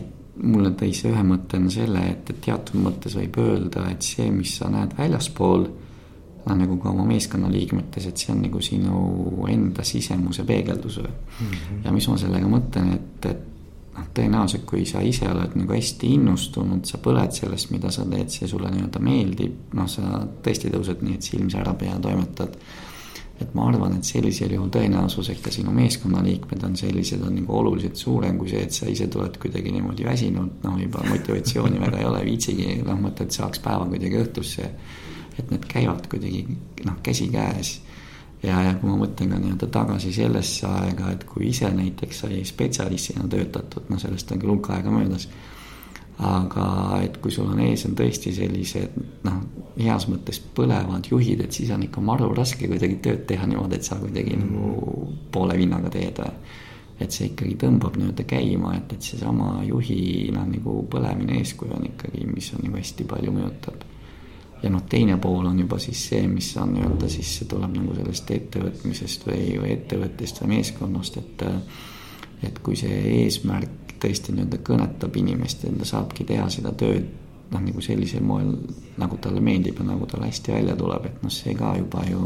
et 0.00 0.14
mulle 0.38 0.70
tõi 0.78 0.92
see 0.94 1.10
ühe 1.10 1.22
mõttena 1.26 1.70
selle, 1.74 2.04
et, 2.12 2.28
et 2.30 2.40
teatud 2.44 2.78
mõttes 2.78 3.16
võib 3.18 3.40
öelda, 3.42 3.88
et 3.90 4.06
see, 4.06 4.28
mis 4.30 4.52
sa 4.60 4.68
näed 4.70 4.94
väljaspool. 4.98 5.66
noh, 6.48 6.56
nagu 6.56 6.78
ka 6.80 6.92
oma 6.92 7.04
meeskonnaliikmetes, 7.08 8.06
et 8.08 8.16
see 8.22 8.30
on 8.32 8.44
nagu 8.46 8.60
sinu 8.62 9.00
enda 9.50 9.84
sisemuse 9.84 10.44
peegeldus 10.48 11.00
või 11.02 11.10
mm. 11.10 11.48
-hmm. 11.50 11.80
ja 11.84 11.92
mis 11.92 12.08
ma 12.08 12.16
sellega 12.16 12.48
mõtlen, 12.48 12.94
et, 12.94 13.26
et 13.26 13.57
noh, 13.98 14.08
tõenäoliselt 14.14 14.66
kui 14.68 14.84
sa 14.86 15.02
ise 15.02 15.26
oled 15.28 15.56
nagu 15.58 15.74
hästi 15.74 16.14
innustunud, 16.14 16.86
sa 16.86 17.00
põled 17.02 17.34
sellest, 17.34 17.72
mida 17.74 17.90
sa 17.94 18.06
teed, 18.06 18.30
see 18.30 18.50
sulle 18.50 18.70
nii-öelda 18.72 19.02
meeldib, 19.02 19.72
noh, 19.78 19.88
sa 19.90 20.22
tõesti 20.44 20.70
tõused 20.74 21.02
nii, 21.02 21.18
et 21.18 21.32
silm 21.32 21.50
särab 21.52 21.82
ja 21.82 21.98
toimetad 22.02 22.54
et 23.38 23.54
ma 23.54 23.68
arvan, 23.70 23.94
et 23.94 24.06
sellisel 24.06 24.52
juhul 24.56 24.70
tõenäosus, 24.74 25.30
et 25.30 25.42
ka 25.42 25.52
sinu 25.54 25.70
meeskonnaliikmed 25.74 26.64
on 26.66 26.74
sellised, 26.78 27.22
on 27.22 27.36
nagu 27.38 27.54
oluliselt 27.60 27.98
suurem 28.00 28.38
kui 28.38 28.50
see, 28.50 28.64
et 28.66 28.74
sa 28.74 28.88
ise 28.90 29.06
tuled 29.12 29.38
kuidagi 29.38 29.70
niimoodi 29.74 30.06
väsinud, 30.06 30.56
noh, 30.64 30.78
juba 30.82 31.04
motivatsiooni 31.06 31.78
väga 31.84 32.00
ei 32.02 32.08
ole, 32.08 32.24
viitsigi, 32.26 32.80
noh, 32.86 32.98
mõtled, 33.04 33.30
saaks 33.34 33.62
päeva 33.62 33.86
kuidagi 33.90 34.18
õhtusse. 34.24 34.72
et 35.38 35.52
need 35.54 35.68
käivad 35.70 36.08
kuidagi 36.10 36.40
noh, 36.82 36.96
käsikäes. 37.02 37.76
Ja, 38.42 38.62
ja 38.62 38.74
kui 38.78 38.90
ma 38.90 38.96
mõtlen 39.02 39.34
ka 39.34 39.42
nii-öelda 39.42 39.70
tagasi 39.74 40.12
sellesse 40.14 40.66
aega, 40.70 41.12
et 41.14 41.24
kui 41.28 41.48
ise 41.50 41.70
näiteks 41.74 42.24
sai 42.24 42.42
spetsialistina 42.46 43.28
töötatud, 43.30 43.88
noh, 43.90 44.00
sellest 44.00 44.32
on 44.32 44.42
küll 44.42 44.54
hulk 44.56 44.72
aega 44.76 44.94
möödas 44.94 45.28
aga 46.18 46.98
et 47.04 47.18
kui 47.22 47.30
sul 47.30 47.46
on 47.52 47.60
ees 47.62 47.84
on 47.86 47.94
tõesti 47.98 48.32
sellised 48.34 48.96
noh, 49.26 49.36
heas 49.78 50.08
mõttes 50.10 50.40
põlevad 50.54 51.06
juhid, 51.10 51.44
et 51.44 51.54
siis 51.54 51.70
on 51.74 51.84
ikka 51.86 52.02
maru 52.02 52.32
raske 52.34 52.66
kuidagi 52.66 52.98
tööd 53.04 53.22
teha 53.28 53.46
niimoodi, 53.46 53.78
et 53.78 53.86
sa 53.86 54.00
kuidagi 54.00 54.34
mm. 54.34 54.48
nagu 54.48 55.12
poole 55.32 55.58
vinnaga 55.58 55.92
teed. 55.94 56.18
et 56.98 57.14
see 57.14 57.28
ikkagi 57.28 57.54
tõmbab 57.62 57.94
nii-öelda 57.94 58.24
käima, 58.26 58.72
et, 58.74 58.92
et 58.96 59.02
seesama 59.06 59.60
juhi 59.62 60.32
noh, 60.34 60.48
nagu 60.50 60.80
põlemine 60.90 61.38
eeskuju 61.38 61.76
on 61.76 61.86
ikkagi, 61.86 62.26
mis 62.26 62.50
on 62.56 62.64
nagu 62.66 62.80
hästi 62.80 63.06
palju 63.06 63.34
mõjutab. 63.36 63.84
Ja 64.62 64.70
noh, 64.70 64.82
teine 64.90 65.18
pool 65.22 65.46
on 65.46 65.58
juba 65.58 65.78
siis 65.82 66.00
see, 66.10 66.24
mis 66.30 66.50
on 66.58 66.74
nii-öelda 66.74 67.10
siis 67.12 67.36
see 67.38 67.50
tuleb 67.50 67.76
nagu 67.78 67.94
sellest 67.94 68.32
ettevõtmisest 68.34 69.28
või, 69.28 69.44
või 69.60 69.72
ettevõttest 69.76 70.42
või 70.42 70.56
meeskonnast, 70.56 71.20
et 71.22 71.46
et 72.46 72.58
kui 72.62 72.76
see 72.78 72.98
eesmärk 73.24 73.96
tõesti 74.02 74.34
nii-öelda 74.34 74.60
kõnetab 74.66 75.16
inimest 75.18 75.64
ja 75.66 75.72
ta 75.78 75.88
saabki 75.88 76.26
teha 76.26 76.46
seda 76.54 76.72
tööd 76.78 77.08
noh, 77.50 77.60
nagu 77.64 77.82
sellisel 77.82 78.24
moel, 78.24 78.54
nagu 79.00 79.18
talle 79.22 79.42
meeldib 79.44 79.80
ja 79.80 79.86
nagu 79.88 80.06
talle 80.10 80.28
hästi 80.28 80.54
välja 80.54 80.76
tuleb, 80.78 81.08
et 81.10 81.22
noh, 81.24 81.32
see 81.32 81.54
ka 81.58 81.74
juba 81.78 82.04
ju 82.08 82.20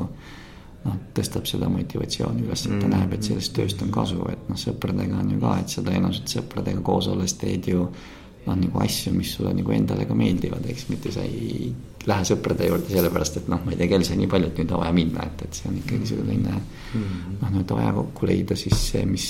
noh, 0.83 0.97
tõstab 1.17 1.47
seda 1.49 1.69
motivatsiooni 1.73 2.47
üles, 2.47 2.67
et 2.67 2.75
ta 2.75 2.89
mm. 2.89 2.97
näeb, 2.97 3.15
et 3.17 3.29
sellest 3.29 3.55
tööst 3.57 3.85
on 3.85 3.93
kasu, 3.95 4.19
et 4.33 4.51
noh, 4.51 4.59
sõpradega 4.59 5.21
on 5.21 5.31
ju 5.35 5.39
ka, 5.43 5.55
et 5.63 5.73
sa 5.77 5.85
tõenäoliselt 5.87 6.37
sõpradega 6.37 6.83
koos 6.85 7.09
olles 7.13 7.37
teed 7.39 7.71
ju 7.71 7.87
noh, 7.87 8.57
nagu 8.57 8.83
asju, 8.83 9.15
mis 9.15 9.33
sulle 9.37 9.55
nagu 9.57 9.75
endale 9.75 10.09
ka 10.09 10.19
meeldivad, 10.19 10.67
eks, 10.73 10.89
mitte 10.91 11.15
sa 11.15 11.25
ei 11.27 11.71
lähe 12.09 12.27
sõprade 12.27 12.67
juurde 12.67 12.91
sellepärast, 12.91 13.39
et 13.43 13.49
noh, 13.53 13.61
ma 13.65 13.73
ei 13.73 13.79
tea, 13.81 13.91
kell 13.93 14.05
sai 14.07 14.19
nii 14.21 14.31
palju, 14.31 14.51
et 14.51 14.61
nüüd 14.61 14.75
on 14.75 14.83
vaja 14.83 14.95
minna, 14.97 15.27
et, 15.29 15.45
et 15.47 15.59
see 15.59 15.69
on 15.71 15.79
ikkagi 15.79 16.09
selline 16.11 16.55
mm. 16.57 17.37
noh, 17.41 17.53
nüüd 17.57 17.75
vaja 17.79 17.93
kokku 17.99 18.29
leida 18.31 18.59
siis 18.59 18.87
see, 18.91 19.05
mis 19.09 19.27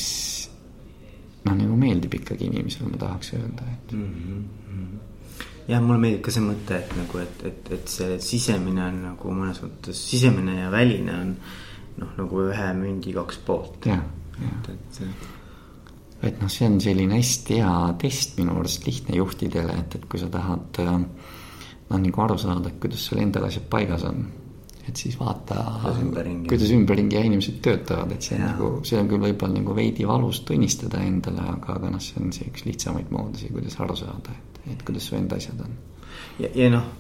noh, 1.47 1.57
nagu 1.57 1.79
meeldib 1.79 2.17
ikkagi 2.21 2.49
inimesele, 2.49 2.93
ma 2.93 3.03
tahaks 3.03 3.35
öelda, 3.39 3.67
et 3.75 3.93
mm. 3.97 4.07
-hmm. 4.69 4.95
jah, 5.69 5.83
mulle 5.83 5.99
meeldib 6.07 6.25
ka 6.29 6.35
see 6.35 6.47
mõte, 6.47 6.79
et 6.79 6.97
nagu, 6.97 7.21
et, 7.23 7.45
et, 7.51 7.75
et 7.79 7.93
see 7.97 8.17
sisemine 8.31 8.87
on 8.87 9.03
nagu 9.11 9.37
mõnes 9.43 9.61
mõttes, 9.65 10.07
sisemine 10.15 10.59
ja 10.63 10.73
väline 10.73 11.19
on 11.19 11.37
noh, 12.01 12.17
nagu 12.17 12.49
ühe 12.49 12.73
mündi 12.79 13.13
kaks 13.17 13.45
poolt. 13.47 13.87
jah, 13.91 14.01
jah. 14.39 14.57
et, 14.73 15.03
et, 15.05 15.29
et 16.31 16.41
noh, 16.41 16.49
see 16.49 16.71
on 16.71 16.81
selline 16.81 17.21
hästi 17.21 17.61
hea 17.61 17.77
test 18.01 18.39
minu 18.41 18.57
arust 18.61 18.87
lihtne 18.89 19.21
juhtidele, 19.21 19.77
et, 19.85 20.01
et 20.01 20.09
kui 20.09 20.23
sa 20.23 20.31
tahad 20.33 20.83
noh, 21.93 22.01
nagu 22.03 22.25
aru 22.25 22.39
saada, 22.41 22.73
et 22.73 22.81
kuidas 22.83 23.05
sul 23.09 23.21
endal 23.23 23.49
asjad 23.49 23.69
paigas 23.71 24.07
on 24.09 24.25
et 24.89 24.99
siis 24.99 25.15
vaata, 25.19 25.57
kuidas 26.49 26.73
ümberringi 26.75 27.17
ja 27.17 27.23
inimesed 27.27 27.61
töötavad, 27.63 28.11
et 28.17 28.27
see 28.27 28.37
on 28.37 28.43
ja. 28.43 28.49
nagu, 28.51 28.71
see 28.87 28.99
on 28.99 29.11
küll 29.11 29.23
võib-olla 29.23 29.61
nagu 29.61 29.77
veidi 29.79 30.07
valus 30.09 30.43
tunnistada 30.49 31.03
endale, 31.07 31.45
aga, 31.55 31.77
aga 31.77 31.93
noh, 31.95 32.03
see 32.03 32.19
on 32.23 32.33
see 32.35 32.49
üks 32.51 32.67
lihtsamaid 32.67 33.13
moodusi, 33.15 33.53
kuidas 33.55 33.79
aru 33.83 33.97
saada, 34.01 34.35
et, 34.35 34.59
et 34.75 34.83
kuidas 34.87 35.07
su 35.07 35.17
enda 35.19 35.39
asjad 35.39 35.63
on. 35.63 35.77
ja, 36.43 36.51
ja 36.59 36.73
noh, 36.75 36.91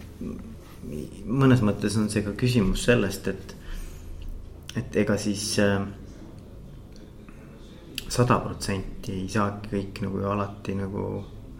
mõnes 1.26 1.64
mõttes 1.66 1.98
on 1.98 2.07
see 2.12 2.22
ka 2.26 2.37
küsimus 2.38 2.87
sellest, 2.87 3.28
et, 3.33 3.57
et 4.78 5.02
ega 5.02 5.18
siis 5.20 5.48
äh, 5.62 5.83
sada 8.12 8.38
protsenti 8.44 9.18
ei 9.24 9.28
saagi 9.33 9.74
kõik 9.74 10.05
nagu 10.07 10.22
alati 10.31 10.78
nagu 10.78 11.07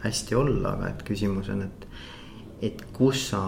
hästi 0.03 0.38
olla, 0.38 0.77
aga 0.77 0.95
et 0.95 1.03
küsimus 1.07 1.51
on, 1.55 1.66
et, 1.66 1.87
et 2.62 2.85
kus 2.94 3.29
sa 3.33 3.42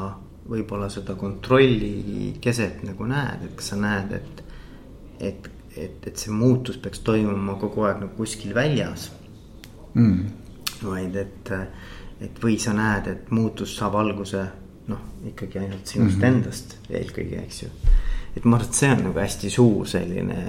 võib-olla 0.49 0.91
seda 0.93 1.17
kontrolli 1.17 2.35
keset 2.43 2.83
nagu 2.85 3.07
näed, 3.09 3.47
et 3.47 3.55
kas 3.59 3.73
sa 3.73 3.79
näed, 3.81 4.13
et, 4.19 4.43
et, 5.31 5.49
et, 5.77 6.09
et 6.11 6.21
see 6.21 6.35
muutus 6.35 6.79
peaks 6.83 7.01
toimuma 7.07 7.57
kogu 7.61 7.87
aeg 7.87 8.03
nagu 8.03 8.17
kuskil 8.19 8.53
väljas 8.57 9.09
mm.. 9.95 10.19
vaid 10.83 11.17
et, 11.17 11.53
et 12.27 12.43
või 12.43 12.59
sa 12.61 12.77
näed, 12.77 13.09
et 13.13 13.33
muutus 13.35 13.77
saab 13.79 13.97
alguse 14.03 14.45
noh, 14.91 15.01
ikkagi 15.31 15.63
ainult 15.63 15.89
sinust 15.89 16.19
mm 16.19 16.21
-hmm. 16.21 16.29
endast 16.29 16.79
eelkõige, 16.91 17.41
eks 17.47 17.63
ju. 17.63 17.69
et 18.37 18.45
ma 18.45 18.59
arvan, 18.59 18.69
et 18.69 18.81
see 18.83 18.93
on 18.93 19.05
nagu 19.09 19.19
hästi 19.19 19.51
suur 19.51 19.89
selline 19.89 20.41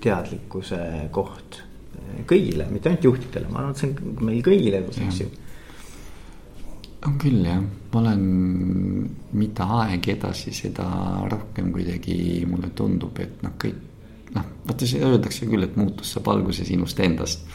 teadlikkuse 0.00 1.08
koht 1.12 1.62
kõigile, 2.26 2.66
mitte 2.70 2.88
ainult 2.88 3.04
juhtidele, 3.04 3.48
ma 3.48 3.62
arvan, 3.62 3.70
et 3.70 3.78
see 3.78 3.94
on 3.94 4.26
meil 4.26 4.42
kõigile 4.44 4.82
elus, 4.82 4.98
eks 4.98 5.20
ju 5.20 5.30
on 7.06 7.16
küll 7.20 7.44
jah, 7.46 7.60
ma 7.60 8.00
olen, 8.02 8.24
mida 9.40 9.66
aeg 9.80 10.08
edasi, 10.14 10.52
seda 10.54 10.86
rohkem 11.30 11.70
kuidagi 11.72 12.44
mulle 12.48 12.72
tundub, 12.76 13.16
et 13.22 13.40
noh, 13.44 13.54
kõik 13.60 14.34
noh, 14.36 14.46
vaata 14.66 14.88
see 14.88 15.02
öeldakse 15.04 15.48
küll, 15.50 15.64
et 15.66 15.76
muutus 15.80 16.12
saab 16.14 16.30
alguse 16.34 16.66
sinust 16.68 17.00
endast. 17.00 17.46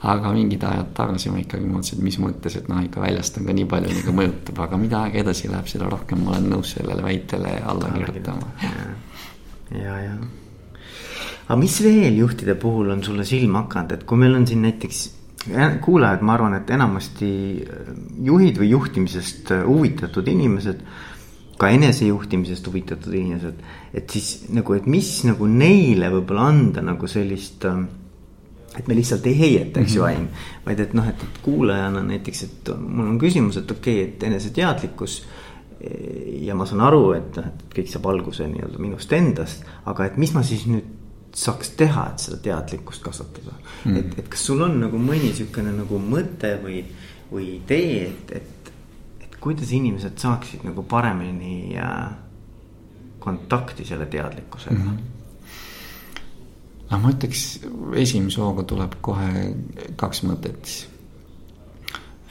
aga 0.00 0.30
mingid 0.32 0.62
ajad 0.64 0.94
tagasi 0.96 1.28
ma 1.28 1.42
ikkagi 1.42 1.66
mõtlesin, 1.68 1.98
et 1.98 2.04
mis 2.06 2.16
mõttes, 2.22 2.54
et 2.56 2.68
noh, 2.72 2.78
ikka 2.80 3.02
väljast 3.02 3.36
on 3.36 3.44
ka 3.50 3.52
nii 3.52 3.66
palju 3.68 3.96
nagu 3.98 4.14
mõjutab, 4.16 4.62
aga 4.64 4.78
mida 4.80 5.02
aeg 5.04 5.18
edasi 5.20 5.50
läheb, 5.50 5.68
seda 5.68 5.90
rohkem 5.92 6.22
ma 6.24 6.32
olen 6.32 6.48
nõus 6.54 6.72
sellele 6.72 7.04
väitele 7.04 7.58
alla 7.60 7.90
kirjutama. 7.98 8.48
ja, 8.64 8.76
ja, 9.76 9.98
ja. 10.06 10.14
aga 11.48 11.58
mis 11.60 11.76
veel 11.84 12.16
juhtide 12.22 12.54
puhul 12.54 12.94
on 12.94 13.04
sulle 13.04 13.28
silma 13.28 13.66
hakanud, 13.66 13.98
et 13.98 14.06
kui 14.08 14.22
meil 14.22 14.38
on 14.40 14.48
siin 14.48 14.64
näiteks 14.64 15.02
kuulajad, 15.80 16.22
ma 16.22 16.34
arvan, 16.34 16.54
et 16.58 16.70
enamasti 16.70 17.30
äh, 17.64 17.94
juhid 18.26 18.58
või 18.60 18.74
juhtimisest 18.74 19.54
äh, 19.56 19.64
huvitatud 19.66 20.28
inimesed. 20.28 20.84
ka 21.60 21.68
enesejuhtimisest 21.68 22.66
huvitatud 22.66 23.12
inimesed, 23.12 23.56
et 23.92 24.10
siis 24.10 24.46
nagu, 24.48 24.72
et 24.72 24.86
mis 24.88 25.08
nagu 25.28 25.44
neile 25.44 26.08
võib-olla 26.08 26.46
anda 26.48 26.80
nagu 26.80 27.08
sellist. 27.08 27.66
Ähm, 27.68 27.84
et 28.78 28.86
me 28.88 28.94
lihtsalt 28.94 29.26
ei 29.26 29.34
heieta, 29.36 29.80
eks 29.82 29.96
ju, 29.96 30.06
mhm. 30.06 30.28
vaid 30.64 30.80
et 30.80 30.94
noh, 30.94 31.08
et, 31.10 31.24
kuulajana 31.42 32.00
näiteks, 32.06 32.42
et 32.46 32.70
mul 32.78 33.10
on 33.10 33.18
küsimus, 33.18 33.58
et 33.58 33.70
okei 33.70 33.98
okay,, 33.98 34.08
et 34.08 34.22
eneseteadlikkus 34.28 35.16
ja 36.44 36.54
ma 36.54 36.66
saan 36.68 36.84
aru, 36.86 37.02
et 37.16 37.36
noh, 37.40 37.48
et 37.50 37.74
kõik 37.74 37.90
saab 37.90 38.06
alguse 38.12 38.46
nii-öelda 38.46 38.80
minust 38.80 39.12
endast, 39.16 39.66
aga 39.90 40.06
et 40.06 40.16
mis 40.20 40.32
ma 40.36 40.44
siis 40.46 40.66
nüüd 40.70 40.99
saaks 41.36 41.74
teha, 41.78 42.06
et 42.10 42.24
seda 42.24 42.40
teadlikkust 42.44 43.04
kasvatada 43.04 43.54
mm.. 43.84 43.96
et, 43.96 44.18
et 44.18 44.32
kas 44.32 44.46
sul 44.50 44.62
on 44.66 44.80
nagu 44.80 44.98
mõni 44.98 45.30
sihukene 45.36 45.74
nagu 45.76 46.00
mõte 46.02 46.56
või, 46.62 46.82
või 47.30 47.46
idee, 47.58 48.08
et, 48.08 48.34
et, 48.40 48.72
et 49.26 49.38
kuidas 49.42 49.70
inimesed 49.76 50.18
saaksid 50.18 50.66
nagu 50.66 50.82
paremini 50.90 51.78
äh, 51.78 52.10
kontakti 53.20 53.86
selle 53.86 54.10
teadlikkusega 54.10 54.78
mm? 54.78 54.90
-hmm 54.90 55.18
no 56.90 56.98
ma 56.98 57.12
ütleks, 57.14 57.44
esimese 58.02 58.42
hooga 58.42 58.64
tuleb 58.66 58.96
kohe 59.04 59.44
kaks 60.00 60.24
mõtet. 60.26 60.72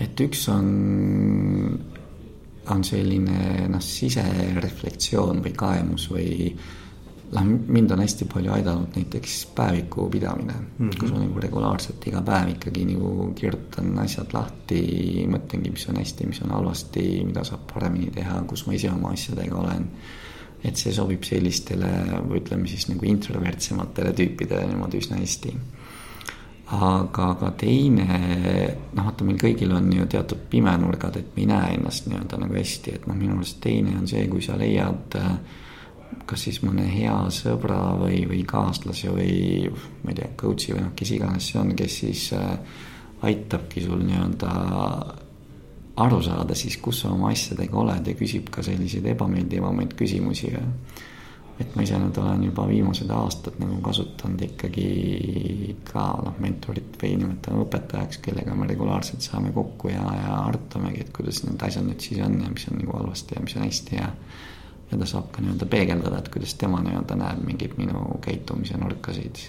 et 0.03 0.21
üks 0.23 0.45
on, 0.51 0.67
on 2.71 2.83
selline 2.87 3.69
noh, 3.71 3.83
sisereflektsioon 3.83 5.41
või 5.45 5.55
kaemus 5.55 6.09
või 6.11 6.29
noh, 6.51 6.67
mind 7.67 7.91
on 7.91 7.99
hästi 7.99 8.25
palju 8.25 8.51
aidanud 8.53 8.95
näiteks 8.95 9.45
päeviku 9.55 10.09
pidamine 10.09 10.53
mm, 10.53 10.89
-hmm. 10.89 10.99
kus 10.99 11.11
ma 11.11 11.19
nagu 11.19 11.39
regulaarselt 11.39 12.07
iga 12.07 12.21
päev 12.21 12.49
ikkagi 12.55 12.85
nagu 12.85 13.33
kirjutan 13.35 13.99
asjad 13.99 14.33
lahti, 14.33 14.81
mõtlengi, 15.29 15.71
mis 15.71 15.87
on 15.89 15.99
hästi, 16.01 16.27
mis 16.27 16.41
on 16.41 16.51
halvasti, 16.51 17.05
mida 17.25 17.43
saab 17.43 17.67
paremini 17.73 18.11
teha, 18.11 18.41
kus 18.47 18.65
ma 18.67 18.73
ise 18.73 18.91
oma 18.91 19.13
asjadega 19.13 19.55
olen. 19.55 19.87
et 20.63 20.75
see 20.75 20.91
sobib 20.91 21.23
sellistele, 21.23 21.89
ütleme 22.35 22.67
siis 22.67 22.89
nagu 22.89 23.05
introvertsematele 23.05 24.11
tüüpidele 24.11 24.65
niimoodi 24.67 24.97
üsna 24.97 25.17
hästi. 25.17 25.53
aga, 26.71 27.29
aga 27.29 27.51
teine, 27.51 28.07
noh, 28.93 29.05
vaata, 29.05 29.23
meil 29.23 29.37
kõigil 29.37 29.71
on 29.73 29.93
ju 29.93 30.05
teatud 30.05 30.37
pimenurgad, 30.49 31.15
et 31.15 31.35
me 31.35 31.41
ei 31.41 31.45
näe 31.45 31.73
ennast 31.77 32.07
nii-öelda 32.07 32.37
nagu 32.37 32.53
hästi, 32.53 32.91
et 32.95 33.07
noh, 33.07 33.15
minu 33.15 33.37
arust 33.37 33.61
teine 33.61 33.97
on 33.97 34.07
see, 34.07 34.27
kui 34.27 34.41
sa 34.41 34.57
leiad 34.57 35.15
äh, 35.15 35.31
kas 36.29 36.45
siis 36.47 36.59
mõne 36.65 36.85
hea 36.89 37.15
sõbra 37.33 37.79
või, 37.99 38.23
või 38.29 38.43
kaaslase 38.47 39.13
või 39.13 39.69
ma 40.03 40.13
ei 40.13 40.19
tea, 40.21 40.29
coach'i 40.39 40.75
või 40.75 40.85
noh, 40.85 40.93
kes 40.97 41.13
iganes 41.17 41.49
see 41.51 41.59
on, 41.61 41.73
kes 41.77 41.97
siis 42.03 42.27
äh, 42.37 42.53
aitabki 43.29 43.83
sul 43.85 44.01
nii-öelda 44.05 44.53
aru 45.99 46.21
saada 46.23 46.55
siis, 46.55 46.77
kus 46.81 47.03
sa 47.03 47.11
oma 47.13 47.33
asjadega 47.33 47.77
oled 47.77 48.07
ja 48.07 48.15
küsib 48.17 48.49
ka 48.53 48.63
selliseid 48.65 49.05
ebameeldivamaid 49.13 49.95
küsimusi 49.99 50.53
ja 50.53 50.63
et 51.59 51.73
ma 51.75 51.83
ise 51.83 51.97
nüüd 51.99 52.15
olen 52.21 52.45
juba 52.47 52.63
viimased 52.69 53.09
aastad 53.11 53.57
nagu 53.59 53.81
kasutanud 53.83 54.39
ikkagi 54.45 55.73
ka 55.89 56.05
noh, 56.23 56.37
mentorit 56.39 56.95
või 57.01 57.17
nimetame 57.19 57.65
õpetajaks, 57.65 58.21
kellega 58.23 58.55
me 58.55 58.69
regulaarselt 58.69 59.25
saame 59.25 59.51
kokku 59.55 59.91
ja, 59.91 60.05
ja 60.21 60.37
arutamegi, 60.45 61.03
et 61.03 61.11
kuidas 61.15 61.43
need 61.43 61.59
asjad 61.67 61.83
nüüd 61.89 62.05
siis 62.05 62.23
on 62.23 62.39
ja 62.39 62.53
mis 62.53 62.69
on 62.71 62.79
nagu 62.79 62.95
halvasti 62.95 63.35
ja 63.35 63.43
mis 63.43 63.57
on 63.59 63.67
hästi 63.67 63.99
ja 63.99 64.07
ja 64.91 64.97
ta 64.97 65.05
saab 65.05 65.29
ka 65.31 65.43
nii-öelda 65.43 65.67
peegeldada, 65.69 66.19
et 66.19 66.29
kuidas 66.33 66.55
tema 66.59 66.81
nii-öelda 66.85 67.17
näeb 67.19 67.45
mingeid 67.45 67.77
minu 67.77 68.03
käitumise 68.25 68.77
nurkasid. 68.81 69.41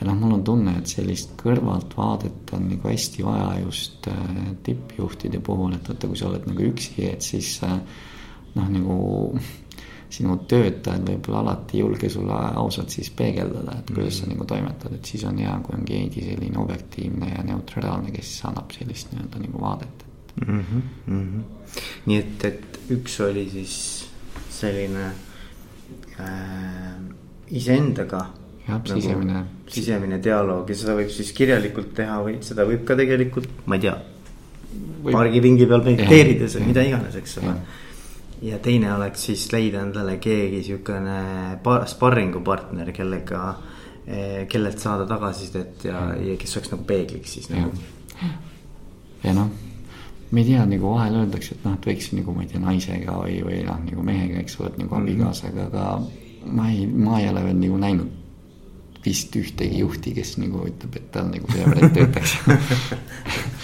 ja 0.00 0.06
noh, 0.08 0.16
mul 0.18 0.38
on 0.38 0.44
tunne, 0.44 0.76
et 0.80 0.90
sellist 0.90 1.36
kõrvaltvaadet 1.40 2.54
on 2.56 2.68
nagu 2.72 2.88
hästi 2.88 3.24
vaja 3.24 3.50
just 3.64 4.08
äh, 4.08 4.52
tippjuhtide 4.66 5.40
puhul, 5.44 5.74
et 5.76 5.88
vaata, 5.88 6.08
kui 6.08 6.18
sa 6.18 6.30
oled 6.30 6.46
nagu 6.48 6.68
üksi, 6.72 7.04
et 7.12 7.22
siis 7.22 7.58
äh, 7.66 7.78
noh, 8.54 8.70
nagu 8.72 8.96
sinu 10.10 10.36
töötajad 10.50 11.06
võib-olla 11.06 11.44
alati 11.44 11.78
ei 11.78 11.84
julge 11.84 12.10
sulle 12.10 12.34
ausalt 12.34 12.90
siis 12.90 13.12
peegeldada, 13.14 13.78
et 13.78 13.92
kuidas 13.94 14.18
sa 14.20 14.26
nagu 14.26 14.46
toimetad, 14.48 14.96
et 14.96 15.06
siis 15.06 15.24
on 15.28 15.38
hea, 15.38 15.52
kui 15.62 15.76
on 15.78 15.86
keegi 15.86 16.26
selline 16.26 16.58
objektiivne 16.58 17.30
ja 17.30 17.44
neutraalne, 17.46 18.10
kes 18.14 18.32
annab 18.50 18.74
sellist 18.74 19.12
nii-öelda 19.14 19.44
nagu 19.44 19.62
vaadet 19.62 20.04
mm. 20.46 20.60
-hmm, 20.60 20.82
mm 21.06 21.22
-hmm. 21.22 21.42
nii 22.06 22.18
et, 22.18 22.44
et 22.44 22.80
üks 22.90 23.20
oli 23.20 23.48
siis 23.50 24.09
selline 24.60 25.08
äh, 26.20 26.94
iseendaga. 27.50 28.26
jah 28.66 28.78
nagu,, 28.78 28.94
sisemine. 28.94 29.44
sisemine 29.70 30.20
dialoog 30.22 30.68
ja 30.70 30.78
seda 30.78 30.94
võib 30.98 31.10
siis 31.10 31.32
kirjalikult 31.34 31.94
teha 31.96 32.20
või 32.22 32.38
seda 32.46 32.66
võib 32.68 32.84
ka 32.86 32.96
tegelikult, 32.98 33.48
ma 33.66 33.78
ei 33.78 33.86
tea. 33.86 33.98
pargipingi 35.10 35.66
peal 35.66 35.86
mediteerides 35.86 36.58
või 36.58 36.66
mida 36.70 36.84
iganes, 36.86 37.16
eks 37.18 37.38
ole 37.42 37.54
ja 38.42 38.58
teine 38.58 38.92
oleks 38.94 39.26
siis 39.28 39.46
leida 39.52 39.82
endale 39.84 40.16
keegi 40.22 40.62
siukene 40.64 41.16
sparringupartner, 41.90 42.92
kellega, 42.96 43.42
eh, 44.06 44.46
kellelt 44.48 44.80
saada 44.80 45.06
tagasisidet 45.08 45.84
ja, 45.84 46.06
ja 46.16 46.36
kes 46.40 46.56
oleks 46.56 46.72
nagu 46.72 46.86
peegliks 46.88 47.36
siis 47.36 47.50
nagu. 47.52 47.72
ja 49.24 49.34
noh, 49.36 49.50
ma 50.30 50.38
ei 50.38 50.46
tea, 50.46 50.64
nagu 50.70 50.94
vahel 50.94 51.20
öeldakse, 51.24 51.56
et 51.56 51.66
noh, 51.66 51.74
et 51.74 51.90
võiks 51.90 52.10
nagu 52.14 52.34
ma 52.36 52.44
ei 52.44 52.50
tea, 52.52 52.62
naisega 52.62 53.18
või, 53.18 53.36
või 53.46 53.60
noh, 53.66 53.78
nagu 53.86 54.06
mehega, 54.06 54.40
eks 54.44 54.58
ole, 54.60 54.72
et 54.72 54.80
nagu 54.84 54.98
abikaasaga, 55.00 55.66
aga 55.66 55.86
ma 56.54 56.70
ei, 56.70 56.86
ma 56.86 57.20
ei 57.20 57.28
ole 57.32 57.44
veel 57.48 57.62
nagu 57.64 57.80
näinud 57.84 58.16
vist 59.04 59.36
ühtegi 59.36 59.80
juhti, 59.80 60.12
kes 60.16 60.34
nagu 60.40 60.66
ütleb, 60.68 60.98
et 61.00 61.08
tal 61.14 61.30
nagu 61.32 61.48
variant 61.48 61.94
töötaks. 61.96 62.36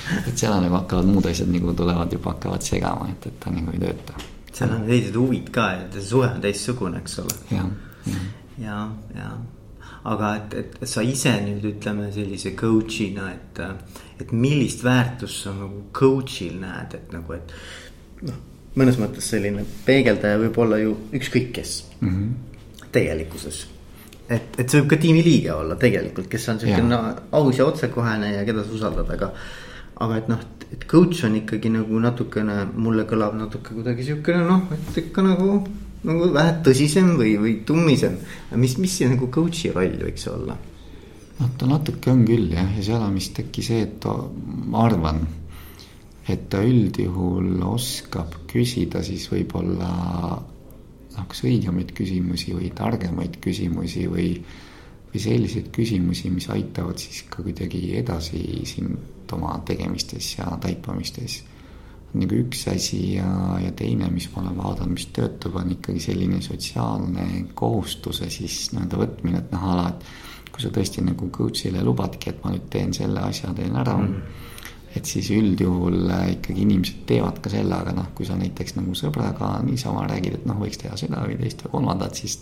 Et 0.06 0.38
seal 0.38 0.52
on 0.54 0.62
nagu 0.62 0.76
hakkavad 0.76 1.08
muud 1.10 1.26
asjad 1.26 1.48
nagu 1.50 1.72
tulevad 1.74 2.12
juba 2.14 2.30
hakkavad 2.30 2.62
segama, 2.62 3.08
et, 3.10 3.24
et 3.26 3.40
ta 3.42 3.50
nagu 3.50 3.72
ei 3.74 3.80
tööta. 3.82 4.14
Seal 4.54 4.70
on 4.76 4.84
teised 4.86 5.18
huvid 5.18 5.50
ka, 5.50 5.64
et 5.80 5.96
see 5.98 6.04
suhe 6.12 6.28
on 6.30 6.38
teistsugune, 6.44 7.00
eks 7.02 7.18
ole. 7.24 7.34
ja, 7.50 7.64
ja, 8.06 8.20
ja, 8.62 8.76
ja 9.16 9.32
aga 10.06 10.32
et, 10.38 10.56
et 10.82 10.88
sa 10.90 11.02
ise 11.02 11.32
nüüd 11.42 11.64
ütleme 11.74 12.10
sellise 12.14 12.54
coach'ina, 12.58 13.30
et, 13.34 13.60
et 14.22 14.32
millist 14.32 14.84
väärtust 14.86 15.46
sa 15.46 15.54
nagu 15.56 15.86
coach'il 15.96 16.60
näed, 16.62 16.98
et 16.98 17.14
nagu, 17.14 17.36
et 17.36 17.54
noh, 18.28 18.42
mõnes 18.76 18.98
mõttes 19.00 19.30
selline 19.32 19.64
peegeldaja 19.86 20.38
võib 20.42 20.58
olla 20.62 20.78
ju 20.82 20.96
ükskõik 21.16 21.52
kes 21.58 21.78
mm 22.00 22.08
-hmm. 22.08 22.90
tegelikkuses. 22.92 23.66
et, 24.28 24.58
et 24.58 24.68
see 24.68 24.80
võib 24.80 24.90
ka 24.90 24.96
tiimiliige 24.96 25.52
olla 25.52 25.76
tegelikult, 25.76 26.28
kes 26.28 26.48
on 26.48 26.60
siuke 26.60 26.82
no, 26.82 26.98
aus 27.32 27.58
ja 27.58 27.66
otsekohene 27.66 28.32
ja 28.34 28.44
keda 28.44 28.64
sa 28.64 28.72
usaldad, 28.78 29.10
aga, 29.10 29.32
aga 29.96 30.16
et 30.16 30.28
noh 30.28 30.40
et 30.72 30.86
coach 30.86 31.24
on 31.24 31.36
ikkagi 31.38 31.70
nagu 31.70 32.00
natukene, 32.02 32.56
mulle 32.74 33.06
kõlab 33.08 33.36
natuke 33.38 33.74
kuidagi 33.74 34.06
siukene 34.08 34.42
noh, 34.48 34.66
et 34.74 34.98
ikka 35.04 35.22
nagu, 35.22 35.60
nagu 36.04 36.30
vähe 36.34 36.54
tõsisem 36.66 37.14
või, 37.18 37.36
või 37.40 37.54
tummisem. 37.66 38.18
mis, 38.54 38.76
mis 38.78 38.96
see 38.98 39.08
nagu 39.10 39.30
coach'i 39.32 39.72
roll 39.74 39.96
võiks 40.02 40.28
olla? 40.32 40.56
noh, 41.38 41.50
ta 41.58 41.68
natuke 41.68 42.12
on 42.12 42.24
küll 42.28 42.52
jah, 42.52 42.68
ja 42.76 42.84
seal 42.84 43.02
on 43.04 43.16
vist 43.16 43.38
äkki 43.40 43.64
see, 43.64 43.82
et 43.84 44.06
ma 44.66 44.86
arvan, 44.86 45.20
et 46.28 46.46
ta 46.50 46.62
üldjuhul 46.64 47.60
oskab 47.66 48.34
küsida 48.50 49.02
siis 49.04 49.28
võib-olla 49.32 49.90
noh, 51.16 51.26
kas 51.28 51.42
õigemaid 51.46 51.92
küsimusi 51.96 52.54
või 52.56 52.70
targemaid 52.76 53.38
küsimusi 53.44 54.06
või, 54.10 54.30
või 55.10 55.22
selliseid 55.22 55.68
küsimusi, 55.74 56.32
mis 56.32 56.48
aitavad 56.52 57.00
siis 57.00 57.24
ka 57.30 57.44
kuidagi 57.44 57.82
edasi 58.00 58.42
sind 58.68 59.32
oma 59.36 59.56
tegemistes 59.66 60.36
ja 60.38 60.48
taipamistes. 60.62 61.40
Nagu 62.20 62.38
üks 62.40 62.66
asi 62.72 63.00
ja, 63.16 63.28
ja 63.62 63.72
teine, 63.76 64.08
mis 64.12 64.28
ma 64.32 64.42
olen 64.42 64.56
vaadanud, 64.58 64.94
mis 64.96 65.08
töötab, 65.16 65.58
on 65.60 65.74
ikkagi 65.76 66.02
selline 66.08 66.40
sotsiaalne 66.44 67.26
kohustuse 67.58 68.30
siis 68.32 68.70
nii-öelda 68.72 69.00
võtmine, 69.02 69.42
et 69.44 69.54
noh, 69.54 69.68
ala, 69.74 69.90
et 69.92 70.50
kui 70.52 70.64
sa 70.64 70.72
tõesti 70.72 71.04
nagu 71.04 71.30
coach'ile 71.32 71.84
lubadki, 71.84 72.32
et 72.32 72.42
ma 72.44 72.54
nüüd 72.54 72.68
teen 72.72 72.94
selle 72.96 73.22
asja, 73.28 73.52
teen 73.56 73.76
ära 73.76 73.96
mm. 73.98 74.06
-hmm. 74.12 74.42
et 74.96 75.04
siis 75.04 75.30
üldjuhul 75.36 76.10
ikkagi 76.32 76.62
inimesed 76.62 77.04
teevad 77.06 77.40
ka 77.44 77.52
selle, 77.52 77.74
aga 77.76 77.92
noh, 77.92 78.12
kui 78.14 78.26
sa 78.26 78.36
näiteks 78.40 78.78
nagu 78.80 78.94
sõbraga 78.96 79.56
niisama 79.62 80.06
räägid, 80.08 80.40
et 80.40 80.46
noh, 80.46 80.60
võiks 80.60 80.80
teha 80.80 80.96
seda 80.96 81.24
või 81.26 81.36
teist 81.40 81.64
või 81.64 81.76
kolmandat, 81.76 82.14
siis 82.14 82.38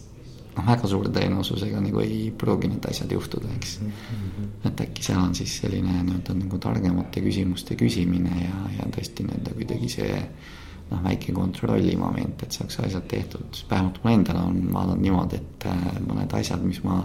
noh, 0.54 0.66
väga 0.66 0.90
suure 0.90 1.12
tõenäosusega 1.14 1.80
nagu 1.82 2.02
ei 2.04 2.18
pruugi 2.38 2.70
need 2.70 2.88
asjad 2.90 3.12
juhtuda, 3.12 3.50
eks 3.56 3.78
mm. 3.80 3.94
-hmm. 4.10 4.50
et 4.70 4.84
äkki 4.86 5.06
seal 5.06 5.22
on 5.22 5.34
siis 5.34 5.56
selline 5.62 5.94
nii-öelda 6.02 6.36
nagu 6.38 6.58
targemate 6.58 7.22
küsimuste 7.24 7.76
küsimine 7.80 8.34
ja, 8.44 8.66
ja 8.78 8.90
tõesti 8.96 9.26
nii-öelda 9.26 9.56
kuidagi 9.58 9.88
see 9.96 10.20
noh, 10.90 11.02
väike 11.04 11.32
kontrolli 11.32 11.96
moment, 11.96 12.42
et 12.42 12.52
saaks 12.52 12.80
asjad 12.84 13.06
tehtud, 13.08 13.64
vähemalt 13.70 14.02
mul 14.04 14.12
endal 14.12 14.42
on 14.42 14.60
vaadanud 14.72 15.02
niimoodi, 15.02 15.40
et 15.40 15.66
äh, 15.70 15.86
mõned 16.06 16.38
asjad, 16.40 16.62
mis 16.62 16.82
ma 16.84 17.02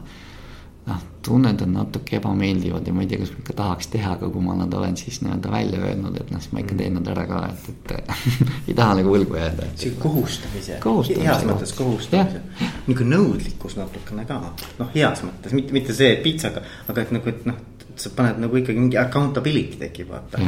noh, 0.89 1.01
tunned 1.25 1.61
on 1.61 1.73
natuke 1.73 2.17
ebameeldivad 2.17 2.87
ja 2.87 2.93
ma 2.95 3.03
ei 3.03 3.09
tea, 3.09 3.19
kas 3.21 3.31
ma 3.33 3.43
ikka 3.43 3.55
tahaks 3.59 3.89
teha, 3.93 4.13
aga 4.17 4.29
kui 4.33 4.43
ma 4.43 4.55
nad 4.57 4.73
olen 4.73 4.95
siis 4.97 5.19
nii-öelda 5.23 5.51
välja 5.51 5.81
öelnud, 5.83 6.17
et 6.21 6.31
noh, 6.33 6.41
siis 6.41 6.53
ma 6.55 6.63
ikka 6.63 6.77
teen 6.79 6.95
nad 6.97 7.11
ära 7.13 7.25
ka, 7.29 7.41
et, 7.51 7.91
et 7.91 8.23
ei 8.71 8.77
taha 8.77 8.95
nagu 8.99 9.13
võlgu 9.13 9.37
jääda. 9.39 9.67
see 9.79 9.93
kohustamise, 9.99 10.79
heas 11.19 11.45
mõttes 11.49 11.75
kohustamise, 11.77 12.41
niisugune 12.87 13.15
nõudlikkus 13.15 13.77
natukene 13.79 14.25
ka, 14.29 14.39
noh, 14.79 14.91
heas 14.95 15.23
mõttes, 15.27 15.55
mitte, 15.57 15.75
mitte 15.75 15.97
see 15.97 16.17
pitsaga, 16.23 16.65
aga 16.87 17.05
et 17.05 17.13
nagu, 17.17 17.35
et 17.35 17.45
noh, 17.49 17.61
sa 17.99 18.11
paned 18.15 18.41
nagu 18.41 18.59
ikkagi 18.61 18.79
mingi 18.79 18.99
accountability 18.99 19.79
tekib, 19.79 20.13
vaata. 20.13 20.41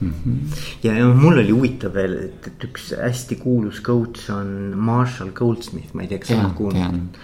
Mm 0.00 0.10
-hmm. 0.10 0.38
ja, 0.82 0.92
ja 0.98 1.06
mul 1.06 1.38
oli 1.38 1.50
huvitav 1.50 1.94
veel, 1.94 2.16
et, 2.24 2.46
et 2.46 2.64
üks 2.66 2.90
hästi 2.98 3.36
kuulus 3.36 3.82
coach 3.82 4.30
on 4.30 4.74
Marshall 4.76 5.30
Goldsmith, 5.30 5.94
ma 5.94 6.02
ei 6.02 6.08
tea, 6.08 6.18
kas 6.18 6.28
sa 6.28 6.40
oled 6.40 6.56
kuulnud 6.58 7.22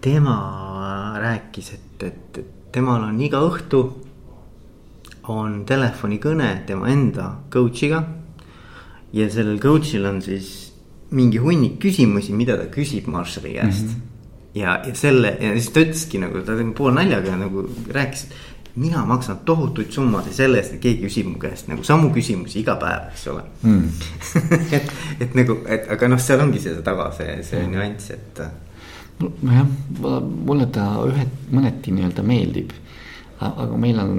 tema 0.00 0.36
rääkis, 1.20 1.72
et, 1.74 2.02
et, 2.02 2.38
et 2.38 2.72
temal 2.72 3.02
on 3.04 3.20
iga 3.20 3.40
õhtu 3.44 3.82
on 5.30 5.62
telefonikõne 5.68 6.50
tema 6.66 6.88
enda 6.90 7.30
coach'iga. 7.52 8.02
ja 9.12 9.30
sellel 9.30 9.58
coach'il 9.58 10.06
on 10.06 10.20
siis 10.22 10.72
mingi 11.10 11.40
hunnik 11.42 11.80
küsimusi, 11.82 12.32
mida 12.32 12.56
ta 12.56 12.68
küsib 12.70 13.08
Marshalli 13.10 13.56
käest 13.56 13.86
mm. 13.86 13.88
-hmm. 13.88 14.54
ja, 14.54 14.82
ja 14.86 14.94
selle 14.94 15.36
ja 15.40 15.52
siis 15.52 15.70
ta 15.70 15.80
ütleski 15.80 16.18
nagu 16.18 16.42
ta 16.46 16.52
poolnaljaga 16.76 17.36
nagu 17.36 17.68
rääkis, 17.90 18.22
et 18.24 18.76
mina 18.76 19.04
maksan 19.04 19.38
tohutuid 19.44 19.90
summasid 19.90 20.32
selle 20.32 20.58
eest, 20.58 20.74
et 20.74 20.80
keegi 20.80 21.06
küsib 21.06 21.26
mu 21.26 21.38
käest 21.38 21.68
nagu 21.68 21.84
samu 21.84 22.10
küsimusi 22.14 22.60
iga 22.60 22.76
päev, 22.76 23.10
eks 23.12 23.26
ole 23.26 23.42
mm. 23.62 23.88
et, 24.76 24.92
et 25.20 25.34
nagu, 25.34 25.58
et 25.66 25.90
aga 25.90 26.08
noh, 26.08 26.18
seal 26.18 26.40
ongi 26.40 26.60
see 26.60 26.82
taga 26.82 27.10
see, 27.12 27.42
see 27.42 27.66
mm. 27.66 27.70
nüanss, 27.74 28.10
et 28.10 28.42
nojah, 29.20 29.66
mulle 30.46 30.66
ta 30.72 30.86
ühe, 31.08 31.26
mõneti 31.52 31.94
nii-öelda 31.96 32.24
meeldib. 32.26 32.72
aga 33.40 33.76
meil 33.80 33.96
on, 34.02 34.18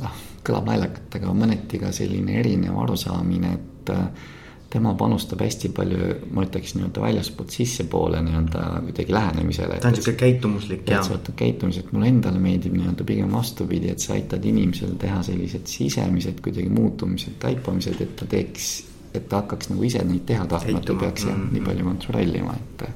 noh, 0.00 0.22
kõlab 0.44 0.68
naljakalt, 0.68 1.18
aga 1.18 1.34
mõneti 1.36 1.80
ka 1.80 1.90
selline 1.92 2.38
erinev 2.40 2.78
arusaamine, 2.80 3.50
et 3.52 3.92
äh, 3.92 4.30
tema 4.74 4.94
panustab 4.98 5.42
hästi 5.44 5.70
palju, 5.76 6.06
ma 6.34 6.44
ütleks 6.46 6.74
nii-öelda 6.74 7.02
väljaspoolt 7.04 7.52
sissepoole 7.54 8.22
nii-öelda 8.26 8.62
kuidagi 8.86 9.14
lähenemisele. 9.14 9.76
ta 9.80 9.92
on 9.92 9.98
sihuke 9.98 10.16
käitumuslik 10.24 10.88
ja. 10.90 11.02
käitumis, 11.36 11.78
et 11.78 11.92
mulle 11.94 12.10
endale 12.10 12.40
meeldib 12.42 12.74
nii-öelda 12.74 13.06
pigem 13.06 13.36
vastupidi, 13.36 13.92
et 13.92 14.02
sa 14.02 14.16
aitad 14.16 14.44
inimesel 14.50 14.96
teha 15.00 15.20
sellised 15.26 15.70
sisemised 15.70 16.40
kuidagi 16.44 16.72
muutumised, 16.74 17.38
taipamised, 17.44 18.00
et 18.02 18.16
ta 18.18 18.26
teeks, 18.34 18.72
et 19.14 19.28
ta 19.28 19.44
hakkaks 19.44 19.70
nagu 19.70 19.86
ise 19.86 20.02
neid 20.08 20.26
teha 20.32 20.48
tahtmata, 20.50 20.92
ei 20.92 21.04
peaks 21.04 21.28
mm 21.28 21.36
-hmm. 21.36 21.52
nii 21.54 21.66
palju 21.70 21.90
kontrollima, 21.92 22.56
et 22.58 22.88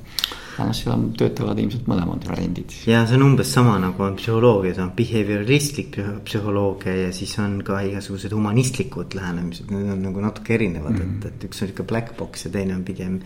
aga 0.58 0.66
noh, 0.68 0.76
seal 0.76 1.04
töötavad 1.18 1.60
ilmselt 1.62 1.86
mõlemad 1.90 2.24
variandid. 2.26 2.74
ja 2.90 3.04
see 3.06 3.18
on 3.18 3.26
umbes 3.28 3.52
sama 3.54 3.76
nagu 3.82 4.02
on 4.04 4.16
psühholoogias 4.18 4.80
on 4.82 4.90
behavioristlik 4.96 5.98
psühholoogia 6.26 6.96
ja 7.04 7.12
siis 7.14 7.36
on 7.42 7.60
ka 7.66 7.80
igasugused 7.86 8.34
humanistlikud 8.34 9.14
lähenemised, 9.18 9.70
need 9.74 9.92
on 9.94 10.02
nagu 10.08 10.24
natuke 10.24 10.56
erinevad 10.58 10.96
mm, 10.96 11.04
-hmm. 11.04 11.28
et, 11.28 11.38
et 11.38 11.48
üks 11.48 11.62
on 11.62 11.70
sihuke 11.70 11.86
black 11.86 12.16
box 12.18 12.44
ja 12.46 12.52
teine 12.54 12.74
on 12.74 12.84
pigem 12.84 13.20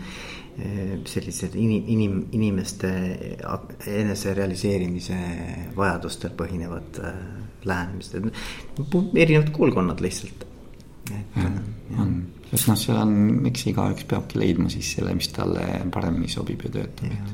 eh, 0.57 0.99
sellised 1.09 1.55
inim, 1.55 1.83
inim, 1.87 2.19
inimeste 2.31 2.93
eneserealiseerimise 3.87 5.17
vajadustel 5.77 6.37
põhinevad 6.37 7.01
eh, 7.01 7.25
lähenemised, 7.65 8.31
erinevad 9.15 9.51
koolkonnad 9.51 10.01
lihtsalt. 10.05 10.45
et. 11.11 11.43
on 11.97 12.23
sest 12.53 12.69
noh, 12.69 12.77
seal 12.79 12.99
on, 13.01 13.15
eks 13.49 13.65
igaüks 13.71 14.05
peabki 14.09 14.39
leidma 14.41 14.69
siis 14.71 14.93
selle, 14.97 15.15
mis 15.17 15.31
talle 15.33 15.65
paremini 15.93 16.29
sobib 16.29 16.61
ja 16.67 16.71
töötab. 16.77 17.33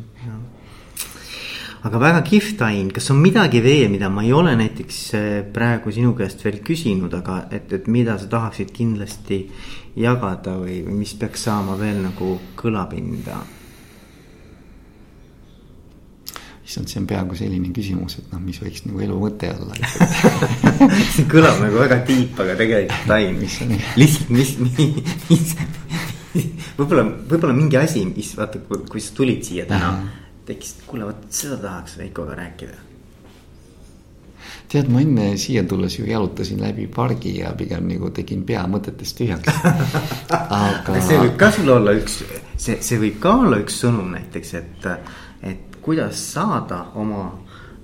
aga 1.88 2.00
väga 2.00 2.24
kihvt, 2.28 2.62
Ain, 2.68 2.90
kas 2.96 3.12
on 3.12 3.22
midagi 3.24 3.62
veel, 3.64 3.88
mida 3.92 4.10
ma 4.12 4.24
ei 4.24 4.34
ole 4.36 4.56
näiteks 4.60 4.98
eh, 5.20 5.30
praegu 5.54 5.92
sinu 5.96 6.16
käest 6.16 6.44
veel 6.44 6.60
küsinud, 6.66 7.14
aga 7.20 7.46
et, 7.52 7.72
et 7.74 7.88
mida 7.88 8.18
sa 8.20 8.28
tahaksid 8.32 8.74
kindlasti 8.76 9.46
jagada 10.00 10.58
või 10.60 10.82
mis 10.88 11.14
peaks 11.20 11.48
saama 11.48 11.78
veel 11.80 12.04
nagu 12.04 12.36
kõlapinda 12.60 13.40
issand, 16.70 16.90
see 16.92 17.02
on 17.02 17.08
peaaegu 17.10 17.38
selline 17.38 17.72
küsimus, 17.74 18.20
et 18.22 18.34
noh, 18.34 18.42
mis 18.44 18.60
võiks 18.62 18.84
nagu 18.86 19.02
elu 19.02 19.16
mõte 19.18 19.50
olla 19.56 19.78
see 21.16 21.26
kõlab 21.32 21.64
nagu 21.64 21.82
väga 21.82 22.02
tiip, 22.06 22.38
aga 22.44 22.58
tegelikult 22.60 23.16
Ain, 23.16 23.40
lihtsalt, 23.42 23.74
mis, 23.98 24.20
mis, 24.30 24.54
mis 25.32 25.56
võib-olla, 26.78 27.06
võib-olla 27.30 27.56
mingi 27.58 27.80
asi, 27.80 28.04
mis 28.10 28.36
vaata, 28.38 28.62
kui 28.70 29.02
sa 29.02 29.16
tulid 29.18 29.42
siia 29.46 29.66
täna, 29.70 29.96
tekkis, 30.48 30.78
kuule, 30.88 31.10
vot 31.10 31.26
seda 31.34 31.58
tahaks 31.64 31.98
Veikoga 32.00 32.38
rääkida. 32.38 32.86
Tead, 34.70 34.90
ma 34.94 35.02
enne 35.02 35.32
siia 35.42 35.64
tulles 35.66 35.96
ju 35.98 36.06
jalutasin 36.06 36.62
läbi 36.62 36.86
pargi 36.94 37.40
ja 37.40 37.50
pigem 37.58 37.88
nagu 37.90 38.12
tegin 38.14 38.44
pea 38.46 38.62
mõtetest 38.70 39.18
tühjaks. 39.18 39.50
Aga 40.60 41.02
see 41.02 41.18
võib 41.18 41.40
ka 41.42 41.50
sul 41.56 41.74
olla 41.74 41.96
üks, 41.98 42.20
see, 42.54 42.78
see 42.86 43.02
võib 43.02 43.18
ka 43.24 43.34
olla 43.42 43.58
üks 43.64 43.80
sõnum 43.82 44.14
näiteks, 44.14 44.54
et, 44.62 44.88
et 45.50 45.69
kuidas 45.82 46.22
saada 46.34 46.86
oma 47.00 47.28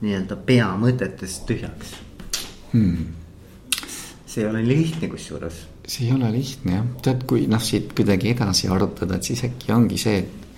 nii-öelda 0.02 0.38
pea 0.48 0.72
mõtetest 0.80 1.46
tühjaks 1.50 1.94
hmm.? 2.74 3.06
see 4.26 4.44
ei 4.44 4.50
ole 4.50 4.64
lihtne 4.68 5.10
kusjuures. 5.12 5.62
see 5.88 6.08
ei 6.08 6.16
ole 6.16 6.32
lihtne 6.34 6.76
jah, 6.80 6.88
tead, 7.06 7.24
kui 7.30 7.46
noh, 7.52 7.62
siit 7.64 7.94
kuidagi 7.96 8.34
edasi 8.34 8.70
arutada, 8.72 9.20
et 9.20 9.30
siis 9.30 9.46
äkki 9.48 9.72
ongi 9.76 10.00
see, 10.02 10.18
et. 10.24 10.50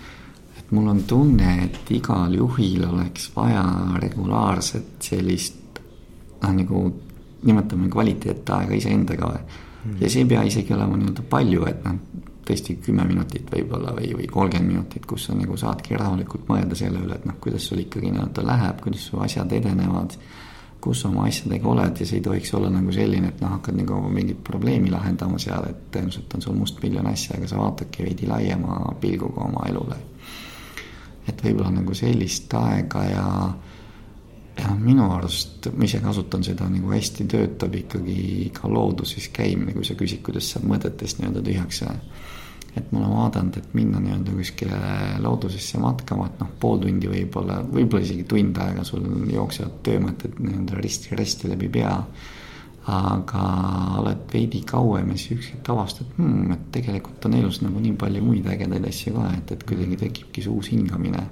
et 0.59 0.71
mul 0.75 0.89
on 0.93 1.03
tunne, 1.09 1.53
et 1.67 1.91
igal 1.95 2.33
juhil 2.33 2.87
oleks 2.89 3.29
vaja 3.35 3.65
regulaarset 4.01 5.09
sellist 5.11 5.81
noh, 6.41 6.53
nagu 6.53 6.87
nimetame 7.47 7.91
kvaliteetaega 7.93 8.73
iseendaga 8.75 9.35
hmm.. 9.35 10.01
ja 10.01 10.09
see 10.09 10.25
ei 10.25 10.31
pea 10.33 10.47
isegi 10.49 10.73
olema 10.73 10.97
nii-öelda 10.97 11.29
palju, 11.29 11.69
et 11.69 11.85
noh 11.85 12.33
tõesti 12.47 12.77
kümme 12.83 13.05
minutit 13.07 13.49
võib-olla 13.51 13.93
või, 13.97 14.13
või 14.17 14.27
kolmkümmend 14.31 14.71
minutit, 14.71 15.05
kus 15.05 15.27
sa 15.27 15.35
nagu 15.35 15.57
saadki 15.59 15.97
rahulikult 15.99 16.47
mõelda 16.49 16.77
selle 16.79 17.01
üle, 17.03 17.17
et 17.19 17.25
noh, 17.27 17.37
kuidas 17.43 17.67
sul 17.69 17.81
ikkagi 17.83 18.11
nii-öelda 18.13 18.45
läheb, 18.47 18.81
kuidas 18.83 19.07
su 19.09 19.19
asjad 19.23 19.51
edenevad. 19.59 20.17
kus 20.81 20.99
sa 21.01 21.09
oma 21.09 21.23
asjadega 21.27 21.67
oled 21.67 21.99
ja 21.99 22.05
see 22.05 22.19
ei 22.19 22.23
tohiks 22.23 22.51
olla 22.53 22.69
nagu 22.69 22.91
selline, 22.93 23.31
et 23.33 23.39
noh, 23.41 23.55
hakkad 23.55 23.75
nagu 23.75 23.95
mingit 24.13 24.43
probleemi 24.45 24.91
lahendama 24.93 25.39
seal, 25.41 25.65
et 25.67 25.79
tõenäoliselt 25.91 26.35
on 26.37 26.43
sul 26.45 26.53
mustmiljon 26.55 27.07
asja, 27.09 27.35
aga 27.37 27.47
sa 27.49 27.57
vaatadki 27.57 28.05
veidi 28.05 28.29
laiema 28.29 28.93
pilguga 29.01 29.41
oma 29.49 29.65
elule. 29.67 29.97
et 31.27 31.43
võib-olla 31.43 31.71
nagu 31.81 31.93
sellist 31.97 32.53
aega 32.53 33.03
ja 33.03 33.25
ja 34.57 34.73
minu 34.79 35.11
arust, 35.13 35.69
ma 35.77 35.85
ise 35.85 35.99
kasutan 36.03 36.43
seda 36.43 36.69
nagu 36.71 36.89
hästi 36.93 37.27
töötab 37.29 37.75
ikkagi 37.77 38.49
ka 38.55 38.71
looduses 38.71 39.29
käimine, 39.33 39.75
kui 39.77 39.85
sa 39.85 39.97
küsid, 39.99 40.23
kuidas 40.25 40.49
saab 40.53 40.65
mõtetest 40.71 41.21
nii-öelda 41.21 41.45
tühjaks 41.45 41.83
et 42.77 42.91
ma 42.91 43.01
olen 43.01 43.13
vaadanud, 43.15 43.57
et 43.57 43.75
minna 43.77 43.99
nii-öelda 44.01 44.33
kuskile 44.37 44.79
loodusesse 45.23 45.79
matkama, 45.81 46.27
et 46.29 46.41
noh, 46.41 46.49
pool 46.61 46.81
tundi 46.83 47.09
võib-olla, 47.09 47.59
võib-olla 47.65 48.05
isegi 48.05 48.25
tund 48.29 48.57
aega 48.61 48.85
sul 48.87 49.05
jooksevad 49.33 49.79
töömõtted 49.85 50.41
nii-öelda 50.41 50.81
risti-resti 50.81 51.53
läbi 51.53 51.71
pea. 51.79 51.95
aga 52.87 53.39
oled 53.99 54.21
veidi 54.31 54.61
kauem 54.63 55.09
ja 55.11 55.17
siis 55.19 55.33
üks 55.33 55.47
hetk 55.51 55.69
avastad 55.73 56.07
hmm,, 56.15 56.53
et 56.53 56.69
tegelikult 56.71 57.25
on 57.27 57.33
elus 57.35 57.57
nagu 57.59 57.81
nii 57.83 57.97
palju 57.99 58.21
muid 58.23 58.45
ägedaid 58.47 58.85
asju 58.87 59.11
ka, 59.17 59.25
et, 59.35 59.51
et 59.51 59.65
kuidagi 59.67 59.97
tekibki 60.05 60.43
see 60.45 60.53
uus 60.53 60.69
hingamine. 60.71 61.25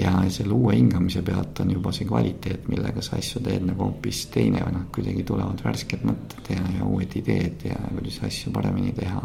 Ja 0.00 0.12
selle 0.32 0.54
uue 0.56 0.74
hingamise 0.76 1.22
pealt 1.26 1.60
on 1.64 1.70
juba 1.74 1.92
see 1.92 2.08
kvaliteet, 2.08 2.68
millega 2.72 3.02
sa 3.04 3.18
asju 3.18 3.42
teed 3.44 3.66
nagu 3.68 3.86
hoopis 3.86 4.24
teine 4.34 4.64
või 4.64 4.74
noh, 4.76 4.88
kuidagi 4.94 5.24
tulevad 5.28 5.62
värsked 5.64 6.04
mõtted 6.08 6.52
ja, 6.54 6.64
ja 6.78 6.88
uued 6.88 7.16
ideed 7.20 7.66
ja 7.68 7.78
kuidas 7.90 8.20
asju 8.26 8.52
paremini 8.54 8.94
teha. 8.96 9.22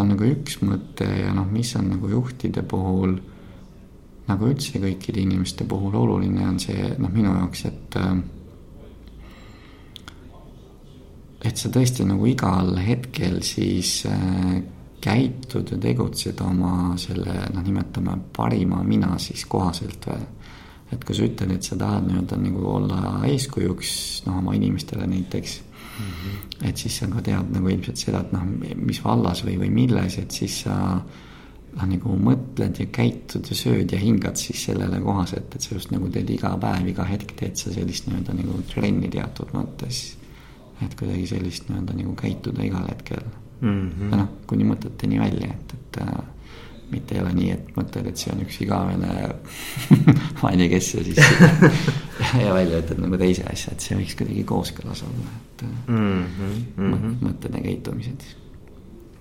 On 0.00 0.08
nagu 0.08 0.24
üks 0.24 0.58
mõte 0.64 1.06
ja 1.06 1.34
noh, 1.36 1.48
mis 1.52 1.74
on 1.76 1.90
nagu 1.92 2.08
juhtide 2.08 2.64
puhul 2.64 3.18
nagu 4.28 4.48
üldse 4.48 4.80
kõikide 4.80 5.20
inimeste 5.22 5.66
puhul 5.68 5.96
oluline 5.98 6.46
on 6.46 6.60
see 6.62 6.92
noh, 6.98 7.10
minu 7.12 7.34
jaoks, 7.34 7.66
et 7.68 7.98
et 11.42 11.58
sa 11.58 11.70
tõesti 11.74 12.06
nagu 12.06 12.26
igal 12.30 12.76
hetkel 12.78 13.40
siis 13.42 14.04
äh, 14.06 14.62
käitud 15.02 15.72
ja 15.74 15.78
tegutsed 15.82 16.40
oma 16.44 16.94
selle 17.00 17.34
noh, 17.54 17.64
nimetame 17.64 18.14
parima 18.36 18.82
mina 18.86 19.16
siis 19.22 19.44
kohaselt 19.50 20.06
või. 20.06 20.28
et 20.92 21.04
kui 21.08 21.16
sa 21.16 21.24
ütled, 21.24 21.54
et 21.56 21.66
sa 21.66 21.76
tahad 21.80 22.06
nii-öelda 22.06 22.38
nagu 22.38 22.64
olla 22.76 23.02
eeskujuks 23.26 23.90
noh, 24.26 24.38
oma 24.42 24.54
inimestele 24.58 25.06
näiteks 25.08 25.58
mm. 25.62 26.06
-hmm. 26.06 26.68
et 26.68 26.76
siis 26.76 26.98
sa 26.98 27.08
ka 27.10 27.22
tead 27.22 27.52
nagu 27.56 27.68
ilmselt 27.68 27.96
seda, 27.96 28.20
et 28.20 28.32
noh, 28.36 28.46
mis 28.76 29.04
vallas 29.04 29.44
või, 29.44 29.58
või 29.64 29.70
milles, 29.82 30.18
et 30.18 30.30
siis 30.30 30.62
sa 30.66 30.78
noh, 30.94 31.86
nagu 31.88 32.16
mõtled 32.30 32.78
ja 32.84 32.86
käitud 32.86 33.48
ja 33.48 33.58
sööd 33.58 33.92
ja 33.92 33.98
hingad 33.98 34.36
siis 34.36 34.64
sellele 34.68 35.00
kohaselt, 35.00 35.54
et 35.54 35.62
sa 35.62 35.74
just 35.74 35.90
nagu 35.90 36.08
teed 36.12 36.30
iga 36.30 36.54
päev, 36.60 36.88
iga 36.94 37.08
hetk 37.08 37.34
teed 37.38 37.56
sa 37.56 37.72
sellist 37.74 38.06
nii-öelda 38.06 38.38
nagu 38.38 38.62
trenni 38.74 39.10
teatud 39.10 39.54
mõttes. 39.56 40.02
et 40.82 40.94
kuidagi 40.98 41.26
sellist 41.26 41.68
nii-öelda 41.70 41.94
nagu 41.94 42.14
käituda 42.18 42.64
igal 42.66 42.86
hetkel 42.90 43.41
mm. 43.62 43.88
-hmm. 43.88 44.14
noh, 44.16 44.28
kuni 44.46 44.66
mõteteni 44.68 45.20
välja, 45.20 45.54
et, 45.54 45.74
et 45.78 46.00
äh, 46.02 46.20
mitte 46.92 47.16
ei 47.16 47.22
ole 47.22 47.32
nii, 47.36 47.48
et 47.54 47.72
mõtled, 47.76 48.08
et 48.10 48.20
see 48.20 48.32
on 48.34 48.42
üks 48.44 48.58
igavene 48.64 49.08
ma 50.42 50.52
ei 50.52 50.60
tea, 50.60 50.68
kes 50.74 50.90
ja 50.94 51.04
siis 51.06 51.20
ja 52.44 52.52
välja 52.54 52.82
ütled 52.82 53.00
nagu 53.06 53.18
teise 53.20 53.46
asja, 53.48 53.72
et 53.72 53.84
see 53.84 53.98
võiks 53.98 54.16
kuidagi 54.18 54.44
kooskõlas 54.48 55.02
olla, 55.08 55.34
et 55.40 55.66
mm 55.66 56.22
-hmm. 56.36 57.18
mõtted 57.22 57.56
ja 57.56 57.64
käitumised. 57.64 58.26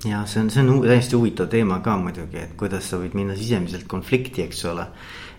ja 0.06 0.24
see 0.26 0.44
on, 0.44 0.50
see 0.50 0.64
on 0.66 0.82
täiesti 0.84 1.16
huvitav 1.16 1.48
teema 1.54 1.80
ka 1.86 1.98
muidugi, 1.98 2.42
et 2.42 2.56
kuidas 2.58 2.90
sa 2.90 3.00
võid 3.00 3.16
minna 3.18 3.36
sisemiselt 3.36 3.88
konflikti, 3.88 4.42
eks 4.42 4.66
ole. 4.66 4.88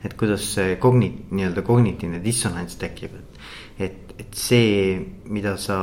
et 0.05 0.15
kuidas 0.15 0.47
see 0.55 0.77
kogni-, 0.77 1.27
nii-öelda 1.31 1.62
kognitiivne 1.62 2.25
dissonants 2.25 2.77
tekib, 2.77 3.12
et, 3.15 3.38
et, 3.79 4.15
et 4.19 4.35
see, 4.35 4.99
mida 5.29 5.57
sa 5.57 5.79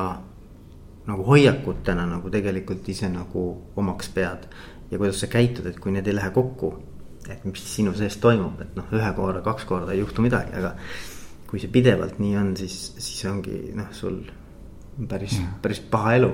nagu 1.10 1.26
hoiakutena 1.28 2.06
nagu 2.10 2.32
tegelikult 2.34 2.88
ise 2.92 3.10
nagu 3.12 3.46
omaks 3.80 4.12
pead. 4.16 4.48
Ja 4.90 4.98
kuidas 4.98 5.22
sa 5.22 5.30
käitud, 5.30 5.68
et 5.70 5.80
kui 5.82 5.94
need 5.94 6.08
ei 6.08 6.18
lähe 6.18 6.32
kokku. 6.36 6.76
et 7.30 7.44
mis 7.46 7.62
sinu 7.62 7.92
sees 7.94 8.16
toimub, 8.18 8.58
et 8.64 8.72
noh, 8.74 8.88
ühe 8.96 9.10
korra, 9.14 9.44
kaks 9.46 9.68
korda 9.70 9.94
ei 9.94 10.00
juhtu 10.00 10.24
midagi, 10.26 10.50
aga 10.58 10.72
kui 11.46 11.60
see 11.62 11.70
pidevalt 11.70 12.18
nii 12.18 12.38
on, 12.40 12.56
siis, 12.58 12.78
siis 12.98 13.20
ongi 13.30 13.60
noh, 13.78 13.92
sul 13.94 14.16
päris, 15.10 15.36
päris 15.62 15.80
paha 15.92 16.16
elu. 16.18 16.32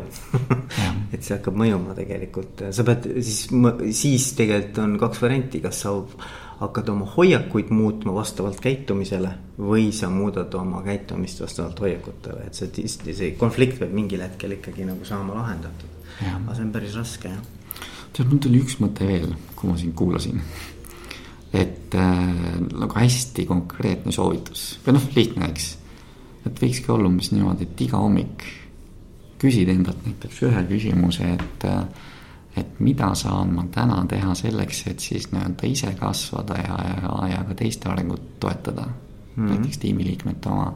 Et 1.13 1.19
see 1.19 1.35
hakkab 1.35 1.57
mõjuma 1.59 1.95
tegelikult, 1.97 2.65
sa 2.75 2.85
pead 2.87 3.09
siis, 3.19 3.45
siis 3.99 4.31
tegelikult 4.37 4.81
on 4.85 4.97
kaks 5.01 5.21
varianti, 5.25 5.61
kas 5.63 5.83
sa 5.85 5.93
hakkad 6.59 6.89
oma 6.89 7.05
hoiakuid 7.17 7.69
muutma 7.69 8.13
vastavalt 8.15 8.61
käitumisele. 8.63 9.33
või 9.59 9.91
sa 9.95 10.09
muudad 10.09 10.53
oma 10.53 10.81
käitumist 10.83 11.41
vastavalt 11.41 11.79
hoiakutele, 11.79 12.47
et 12.47 12.53
see, 12.53 12.87
see 12.87 13.31
konflikt 13.39 13.79
peab 13.79 13.93
mingil 13.95 14.21
hetkel 14.21 14.51
ikkagi 14.51 14.85
nagu 14.85 15.05
saama 15.05 15.35
lahendatud. 15.35 15.89
aga 16.21 16.55
see 16.55 16.65
on 16.65 16.71
päris 16.71 16.95
raske 16.95 17.29
jah 17.31 17.43
tead, 18.15 18.31
mul 18.31 18.41
tuli 18.43 18.61
üks 18.63 18.77
mõte 18.79 19.07
veel, 19.07 19.33
kui 19.57 19.69
ma 19.69 19.77
sind 19.79 19.95
kuulasin. 19.97 20.41
et 21.55 21.95
äh, 21.95 22.59
nagu 22.75 22.91
hästi 22.97 23.45
konkreetne 23.47 24.11
soovitus 24.11 24.75
või 24.83 24.97
noh, 24.97 25.05
lihtne, 25.15 25.47
eks. 25.51 25.67
et 26.47 26.59
võikski 26.61 26.91
olla 26.91 27.07
umbes 27.07 27.31
niimoodi, 27.31 27.67
et 27.67 27.83
iga 27.85 28.01
hommik 28.01 28.43
küsid 29.39 29.69
endalt 29.71 30.01
näiteks 30.07 30.41
ühe 30.47 30.63
küsimuse, 30.71 31.31
et 31.37 31.67
äh, 31.69 32.11
et 32.57 32.79
mida 32.79 33.09
saan 33.15 33.53
ma 33.55 33.65
täna 33.71 33.97
teha 34.09 34.35
selleks, 34.35 34.85
et 34.87 34.99
siis 35.03 35.27
nii-öelda 35.31 35.67
ise 35.67 35.91
kasvada 35.99 36.59
ja, 36.61 36.77
ja, 36.89 37.15
ja 37.33 37.43
ka 37.47 37.57
teiste 37.59 37.89
arengut 37.91 38.39
toetada 38.39 38.85
mm. 38.85 38.93
-hmm. 39.35 39.49
näiteks 39.49 39.77
tiimiliikmete 39.77 40.49
oma. 40.49 40.73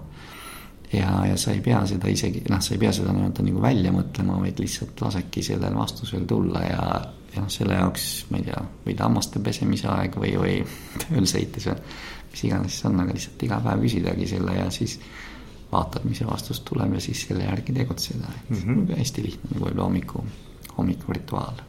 ja, 0.93 1.25
ja 1.25 1.37
sa 1.37 1.51
ei 1.51 1.61
pea 1.61 1.85
seda 1.85 2.07
isegi, 2.07 2.43
noh, 2.49 2.61
sa 2.61 2.73
ei 2.73 2.79
pea 2.79 2.91
seda 2.91 3.13
nii-öelda 3.13 3.43
nagu 3.45 3.61
välja 3.61 3.91
mõtlema, 3.91 4.39
vaid 4.41 4.59
lihtsalt 4.59 5.01
lasedki 5.01 5.43
sellel 5.43 5.75
vastusel 5.75 6.25
tulla 6.25 6.59
ja, 6.59 7.01
ja 7.35 7.41
noh, 7.41 7.49
selle 7.49 7.73
jaoks, 7.73 8.25
ma 8.29 8.37
ei 8.37 8.43
tea, 8.43 8.63
võid 8.85 9.03
hammaste 9.05 9.39
pesemise 9.39 9.87
aeg 9.87 10.15
või, 10.17 10.33
või 10.37 10.55
tööl 11.05 11.29
sõites 11.29 11.69
või 11.69 11.77
mis 12.31 12.43
iganes 12.43 12.79
see 12.79 12.89
on, 12.89 12.99
aga 13.03 13.15
lihtsalt 13.15 13.43
iga 13.47 13.59
päev 13.63 13.81
küsidagi 13.85 14.27
selle 14.29 14.55
ja 14.57 14.67
siis 14.73 14.99
vaatad, 15.71 16.05
mis 16.09 16.21
see 16.21 16.27
vastus 16.29 16.61
tuleb 16.65 16.95
ja 16.97 17.01
siis 17.03 17.25
selle 17.27 17.45
järgi 17.45 17.73
tegutseda, 17.73 18.29
et 18.35 18.49
mm 18.49 18.61
-hmm. 18.61 18.97
hästi 18.97 19.23
lihtne 19.25 19.49
nagu 19.53 19.65
võib-olla 19.65 19.83
hommiku, 19.83 20.23
hommikurituaal. 20.77 21.61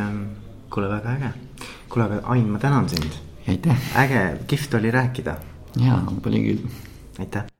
On, 0.00 0.28
kuule, 0.70 0.88
väga 0.88 1.16
äge. 1.16 1.32
kuule, 1.88 2.04
aga 2.04 2.20
Ain, 2.34 2.48
ma 2.48 2.58
tänan 2.58 2.88
sind. 2.88 3.12
aitäh. 3.48 3.76
äge, 3.96 4.38
kihvt 4.46 4.74
oli 4.74 4.90
rääkida. 4.90 5.36
jaa, 5.76 6.04
oli 6.26 6.44
küll. 6.44 6.68
aitäh 7.18 7.53